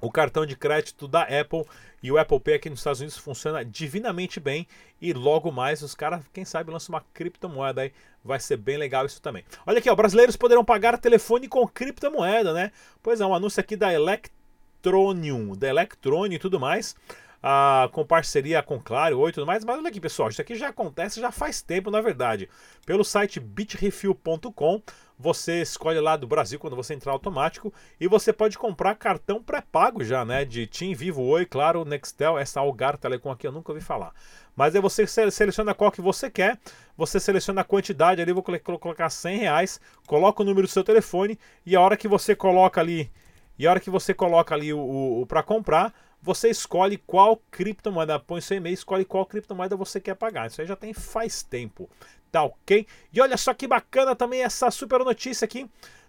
o 0.00 0.10
cartão 0.10 0.46
de 0.46 0.56
crédito 0.56 1.08
da 1.08 1.22
Apple 1.22 1.64
e 2.02 2.12
o 2.12 2.18
Apple 2.18 2.38
Pay 2.38 2.54
aqui 2.54 2.70
nos 2.70 2.80
Estados 2.80 3.00
Unidos 3.00 3.18
funciona 3.18 3.64
divinamente 3.64 4.38
bem 4.38 4.66
e 5.00 5.12
logo 5.12 5.50
mais 5.50 5.82
os 5.82 5.94
caras, 5.94 6.24
quem 6.32 6.44
sabe, 6.44 6.70
lançam 6.70 6.94
uma 6.94 7.04
criptomoeda 7.12 7.82
aí, 7.82 7.92
vai 8.24 8.38
ser 8.38 8.56
bem 8.56 8.76
legal 8.76 9.04
isso 9.06 9.20
também. 9.20 9.44
Olha 9.66 9.78
aqui, 9.78 9.90
ó, 9.90 9.94
brasileiros 9.94 10.36
poderão 10.36 10.64
pagar 10.64 10.96
telefone 10.98 11.48
com 11.48 11.66
criptomoeda, 11.66 12.52
né? 12.52 12.70
Pois 13.02 13.20
é, 13.20 13.26
um 13.26 13.34
anúncio 13.34 13.60
aqui 13.60 13.76
da 13.76 13.92
Electronium, 13.92 15.56
da 15.56 15.68
Electronium 15.68 16.36
e 16.36 16.38
tudo 16.38 16.60
mais. 16.60 16.94
Ah, 17.40 17.88
com 17.92 18.04
parceria 18.04 18.62
com 18.64 18.80
Claro, 18.80 19.20
Oi 19.20 19.30
e 19.30 19.32
tudo 19.32 19.46
mais. 19.46 19.64
Mas 19.64 19.78
olha 19.78 19.88
aqui, 19.88 20.00
pessoal, 20.00 20.28
isso 20.28 20.40
aqui 20.40 20.56
já 20.56 20.68
acontece 20.68 21.20
já 21.20 21.30
faz 21.30 21.62
tempo, 21.62 21.90
na 21.90 22.00
verdade. 22.00 22.48
Pelo 22.84 23.04
site 23.04 23.38
bitrefill.com, 23.38 24.82
você 25.18 25.62
escolhe 25.62 25.98
lá 25.98 26.16
do 26.16 26.26
Brasil 26.26 26.58
quando 26.58 26.76
você 26.76 26.94
entrar 26.94 27.12
automático 27.12 27.72
e 28.00 28.06
você 28.06 28.32
pode 28.32 28.56
comprar 28.56 28.94
cartão 28.94 29.42
pré-pago 29.42 30.04
já, 30.04 30.24
né? 30.24 30.44
De 30.44 30.66
TIM, 30.66 30.94
Vivo, 30.94 31.22
Oi, 31.22 31.44
Claro, 31.44 31.84
Nextel, 31.84 32.38
essa 32.38 32.60
Algar 32.60 32.96
Telecom 32.96 33.30
aqui 33.30 33.46
eu 33.46 33.52
nunca 33.52 33.72
ouvi 33.72 33.82
falar. 33.82 34.12
Mas 34.54 34.74
aí 34.74 34.80
você 34.80 35.06
seleciona 35.06 35.74
qual 35.74 35.90
que 35.90 36.00
você 36.00 36.30
quer, 36.30 36.58
você 36.96 37.18
seleciona 37.18 37.62
a 37.62 37.64
quantidade 37.64 38.22
ali, 38.22 38.32
vou 38.32 38.42
colocar 38.42 39.10
100 39.10 39.38
reais, 39.38 39.80
coloca 40.06 40.42
o 40.42 40.46
número 40.46 40.66
do 40.66 40.70
seu 40.70 40.84
telefone 40.84 41.38
e 41.66 41.74
a 41.74 41.80
hora 41.80 41.96
que 41.96 42.08
você 42.08 42.34
coloca 42.34 42.80
ali, 42.80 43.10
e 43.58 43.66
a 43.66 43.70
hora 43.70 43.80
que 43.80 43.90
você 43.90 44.14
coloca 44.14 44.54
ali 44.54 44.72
o, 44.72 44.78
o, 44.78 45.22
o 45.22 45.26
para 45.26 45.42
comprar, 45.42 45.92
você 46.20 46.48
escolhe 46.50 46.96
qual 46.96 47.40
criptomoeda, 47.50 48.18
põe 48.18 48.40
seu 48.40 48.56
e-mail, 48.56 48.74
escolhe 48.74 49.04
qual 49.04 49.24
criptomoeda 49.24 49.76
você 49.76 50.00
quer 50.00 50.14
pagar. 50.14 50.48
Isso 50.48 50.60
aí 50.60 50.66
já 50.66 50.76
tem 50.76 50.92
faz 50.92 51.42
tempo, 51.42 51.88
tá 52.30 52.42
ok? 52.42 52.86
E 53.12 53.20
olha 53.20 53.36
só 53.36 53.54
que 53.54 53.66
bacana 53.66 54.14
também 54.14 54.42
essa 54.42 54.70
super 54.70 55.00
notícia 55.00 55.44
aqui. 55.44 55.68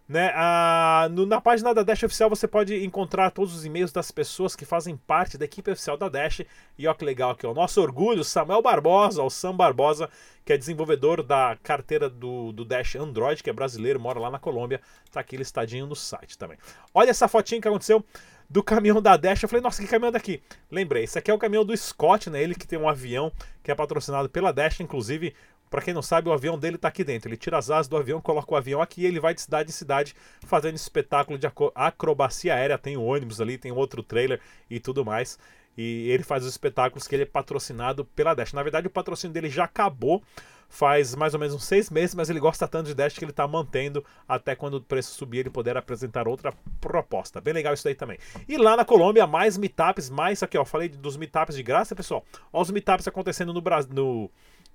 Né? 0.09 0.31
Ah, 0.33 1.07
no, 1.11 1.23
na 1.27 1.39
página 1.39 1.71
da 1.71 1.83
Dash 1.83 2.01
Oficial 2.01 2.31
você 2.31 2.47
pode 2.47 2.83
encontrar 2.83 3.29
todos 3.29 3.53
os 3.53 3.63
e-mails 3.63 3.91
das 3.91 4.09
pessoas 4.09 4.55
que 4.55 4.65
fazem 4.65 4.97
parte 4.97 5.37
da 5.37 5.45
equipe 5.45 5.69
oficial 5.69 5.95
da 5.97 6.09
Dash. 6.09 6.41
E 6.75 6.87
olha 6.87 6.95
que 6.97 7.05
legal 7.05 7.29
aqui, 7.29 7.45
o 7.45 7.53
nosso 7.53 7.79
orgulho, 7.79 8.23
Samuel 8.23 8.59
Barbosa, 8.59 9.21
o 9.21 9.29
Sam 9.29 9.55
Barbosa, 9.55 10.09
que 10.43 10.51
é 10.51 10.57
desenvolvedor 10.57 11.21
da 11.21 11.55
carteira 11.61 12.09
do, 12.09 12.51
do 12.51 12.65
Dash 12.65 12.95
Android, 12.95 13.43
que 13.43 13.51
é 13.51 13.53
brasileiro, 13.53 13.99
mora 13.99 14.19
lá 14.19 14.31
na 14.31 14.39
Colômbia. 14.39 14.81
Tá 15.11 15.19
aqui 15.19 15.37
listadinho 15.37 15.85
no 15.85 15.95
site 15.95 16.39
também. 16.39 16.57
Olha 16.91 17.11
essa 17.11 17.27
fotinha 17.27 17.61
que 17.61 17.67
aconteceu 17.67 18.03
do 18.49 18.63
caminhão 18.63 18.99
da 18.99 19.15
Dash. 19.15 19.43
Eu 19.43 19.49
falei, 19.49 19.61
nossa, 19.61 19.79
que 19.79 19.87
caminhão 19.87 20.11
daqui? 20.11 20.41
Lembrei, 20.71 21.03
esse 21.03 21.19
aqui 21.19 21.29
é 21.29 21.33
o 21.33 21.37
caminhão 21.37 21.63
do 21.63 21.77
Scott, 21.77 22.31
né? 22.31 22.41
Ele 22.41 22.55
que 22.55 22.65
tem 22.65 22.79
um 22.79 22.89
avião 22.89 23.31
que 23.61 23.69
é 23.69 23.75
patrocinado 23.75 24.27
pela 24.27 24.51
Dash, 24.51 24.79
inclusive. 24.79 25.35
Para 25.69 25.81
quem 25.81 25.93
não 25.93 26.01
sabe, 26.01 26.29
o 26.29 26.33
avião 26.33 26.57
dele 26.57 26.75
está 26.75 26.87
aqui 26.87 27.03
dentro. 27.03 27.29
Ele 27.29 27.37
tira 27.37 27.57
as 27.57 27.69
asas 27.69 27.87
do 27.87 27.97
avião, 27.97 28.19
coloca 28.19 28.53
o 28.53 28.57
avião 28.57 28.81
aqui 28.81 29.01
e 29.01 29.05
ele 29.05 29.19
vai 29.19 29.33
de 29.33 29.41
cidade 29.41 29.69
em 29.69 29.73
cidade 29.73 30.15
fazendo 30.45 30.75
espetáculo 30.75 31.37
de 31.37 31.47
acrobacia 31.75 32.55
aérea. 32.55 32.77
Tem 32.77 32.97
o 32.97 33.03
ônibus 33.03 33.39
ali, 33.39 33.57
tem 33.57 33.71
outro 33.71 34.01
trailer 34.01 34.39
e 34.69 34.79
tudo 34.79 35.05
mais. 35.05 35.37
E 35.77 36.09
ele 36.09 36.23
faz 36.23 36.43
os 36.43 36.49
espetáculos 36.49 37.07
que 37.07 37.15
ele 37.15 37.23
é 37.23 37.25
patrocinado 37.25 38.03
pela 38.03 38.33
Dash. 38.33 38.53
Na 38.53 38.63
verdade, 38.63 38.87
o 38.87 38.89
patrocínio 38.89 39.33
dele 39.33 39.49
já 39.49 39.63
acabou 39.63 40.21
faz 40.69 41.15
mais 41.15 41.33
ou 41.33 41.39
menos 41.39 41.55
uns 41.55 41.65
seis 41.65 41.89
meses, 41.89 42.13
mas 42.13 42.29
ele 42.29 42.39
gosta 42.39 42.67
tanto 42.67 42.87
de 42.87 42.93
Dash 42.93 43.17
que 43.17 43.23
ele 43.25 43.31
está 43.31 43.47
mantendo 43.47 44.05
até 44.27 44.55
quando 44.55 44.75
o 44.75 44.81
preço 44.81 45.15
subir 45.15 45.39
ele 45.39 45.49
poder 45.49 45.75
apresentar 45.75 46.27
outra 46.27 46.53
proposta. 46.79 47.41
Bem 47.41 47.53
legal 47.53 47.73
isso 47.73 47.83
daí 47.83 47.95
também. 47.95 48.19
E 48.47 48.55
lá 48.55 48.77
na 48.77 48.85
Colômbia, 48.85 49.25
mais 49.25 49.57
meetups, 49.57 50.09
mais 50.09 50.41
aqui, 50.43 50.57
ó, 50.57 50.63
falei 50.63 50.87
dos 50.87 51.17
meetups 51.17 51.55
de 51.55 51.63
graça, 51.63 51.95
pessoal. 51.95 52.23
Olha 52.53 52.61
os 52.61 52.71
meetups 52.71 53.07
acontecendo 53.07 53.51
no 53.51 53.61
Brasil, 53.61 53.91
no, 53.91 54.29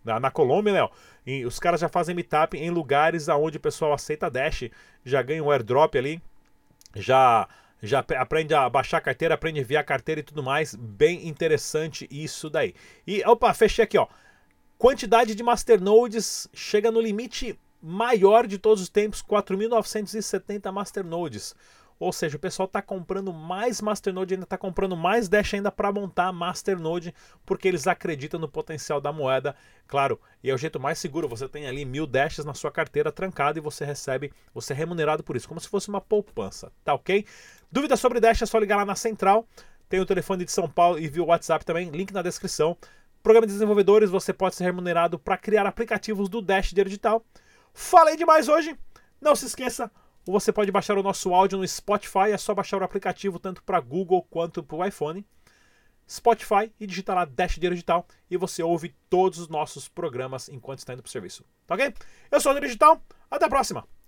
na, 0.05 0.21
na, 0.21 0.31
Colômbia, 0.31 0.73
né? 0.73 0.83
Ó, 0.83 0.91
e 1.27 1.45
os 1.45 1.59
caras 1.59 1.81
já 1.81 1.89
fazem 1.89 2.15
meetup 2.15 2.57
em 2.57 2.71
lugares 2.71 3.29
aonde 3.29 3.57
o 3.57 3.61
pessoal 3.61 3.93
aceita 3.93 4.31
Dash, 4.31 4.69
já 5.05 5.23
ganha 5.23 5.43
um 5.43 5.51
airdrop 5.51 5.97
ali, 5.97 6.21
já 6.95 7.49
já 7.83 8.05
aprende 8.17 8.55
a 8.55 8.69
baixar 8.69 8.97
a 8.97 9.01
carteira, 9.01 9.35
aprende 9.35 9.59
a 9.59 9.63
enviar 9.63 9.83
a 9.83 9.85
carteira 9.85 10.21
e 10.21 10.25
tudo 10.25 10.43
mais. 10.43 10.75
Bem 10.75 11.29
interessante 11.29 12.09
isso 12.11 12.49
daí. 12.49 12.75
E 13.07 13.23
opa, 13.27 13.53
fechei 13.53 13.85
aqui, 13.85 13.99
ó. 13.99 14.07
Quantidade 14.79 15.35
de 15.35 15.43
masternodes 15.43 16.49
chega 16.55 16.91
no 16.91 17.01
limite 17.01 17.59
maior 17.81 18.47
de 18.47 18.59
todos 18.59 18.83
os 18.83 18.89
tempos, 18.89 19.23
4.970 19.23 20.73
masternodes. 20.73 21.55
Ou 21.99 22.13
seja, 22.13 22.37
o 22.37 22.41
pessoal 22.41 22.67
está 22.67 22.83
comprando 22.83 23.33
mais 23.33 23.81
masternode, 23.81 24.35
ainda 24.35 24.45
está 24.45 24.59
comprando 24.59 24.97
mais 24.97 25.29
Dash 25.29 25.55
ainda 25.55 25.71
para 25.71 25.93
montar 25.93 26.33
masternode, 26.33 27.15
porque 27.47 27.69
eles 27.69 27.87
acreditam 27.87 28.41
no 28.41 28.49
potencial 28.49 29.01
da 29.01 29.13
moeda. 29.13 29.55
Claro, 29.87 30.21
e 30.43 30.51
é 30.51 30.55
o 30.55 30.59
jeito 30.59 30.81
mais 30.81 30.99
seguro. 30.99 31.29
Você 31.29 31.49
tem 31.49 31.67
ali 31.67 31.85
mil 31.85 32.07
Dashes 32.07 32.45
na 32.45 32.55
sua 32.55 32.71
carteira 32.71 33.13
trancada 33.13 33.59
e 33.59 33.63
você 33.63 33.85
recebe, 33.85 34.33
você 34.53 34.73
é 34.73 34.77
remunerado 34.77 35.23
por 35.23 35.37
isso, 35.37 35.49
como 35.49 35.61
se 35.61 35.69
fosse 35.69 35.89
uma 35.89 36.01
poupança, 36.01 36.73
tá 36.85 36.95
ok? 36.95 37.25
Dúvida 37.71 37.97
sobre 37.97 38.21
Dash 38.21 38.43
é 38.43 38.47
só 38.47 38.59
ligar 38.59 38.77
lá 38.77 38.85
na 38.85 38.95
central. 38.97 39.47
Tem 39.89 40.01
o 40.01 40.07
telefone 40.07 40.45
de 40.45 40.51
São 40.51 40.69
Paulo 40.69 40.99
e 40.99 41.07
via 41.07 41.23
o 41.23 41.27
WhatsApp 41.27 41.65
também, 41.65 41.91
link 41.91 42.13
na 42.13 42.23
descrição. 42.23 42.77
Programa 43.23 43.47
de 43.47 43.53
desenvolvedores, 43.53 44.11
você 44.11 44.33
pode 44.33 44.55
ser 44.55 44.65
remunerado 44.65 45.19
para 45.19 45.39
criar 45.39 45.67
aplicativos 45.67 46.29
do 46.29 46.43
Dash 46.43 46.73
Digital. 46.73 47.25
Falei 47.73 48.17
demais 48.17 48.49
hoje. 48.49 48.77
Não 49.21 49.35
se 49.35 49.47
esqueça, 49.47 49.91
você 50.33 50.53
pode 50.53 50.71
baixar 50.73 50.97
o 50.97 51.03
nosso 51.03 51.35
áudio 51.35 51.59
no 51.59 51.67
Spotify, 51.67 52.31
é 52.33 52.39
só 52.39 52.55
baixar 52.55 52.81
o 52.81 52.85
aplicativo 52.85 53.39
tanto 53.39 53.63
para 53.63 53.81
Google 53.81 54.23
quanto 54.23 54.63
para 54.63 54.77
o 54.77 54.85
iPhone. 54.85 55.25
Spotify 56.09 56.71
e 56.79 56.87
digitar 56.87 57.17
lá 57.17 57.25
Dash 57.25 57.55
Dinheiro 57.55 57.75
Digital 57.75 58.07
e 58.31 58.37
você 58.37 58.63
ouve 58.63 58.95
todos 59.09 59.39
os 59.39 59.49
nossos 59.49 59.89
programas 59.89 60.49
enquanto 60.49 60.81
está 60.81 60.93
indo 60.93 61.03
para 61.03 61.09
o 61.09 61.13
serviço. 61.13 61.45
Tá 61.67 61.75
ok? 61.75 61.95
Eu 62.31 62.41
sou 62.41 62.53
o 62.53 62.61
Digital, 62.61 63.03
até 63.31 63.47
a 63.47 63.49
próxima! 63.49 63.94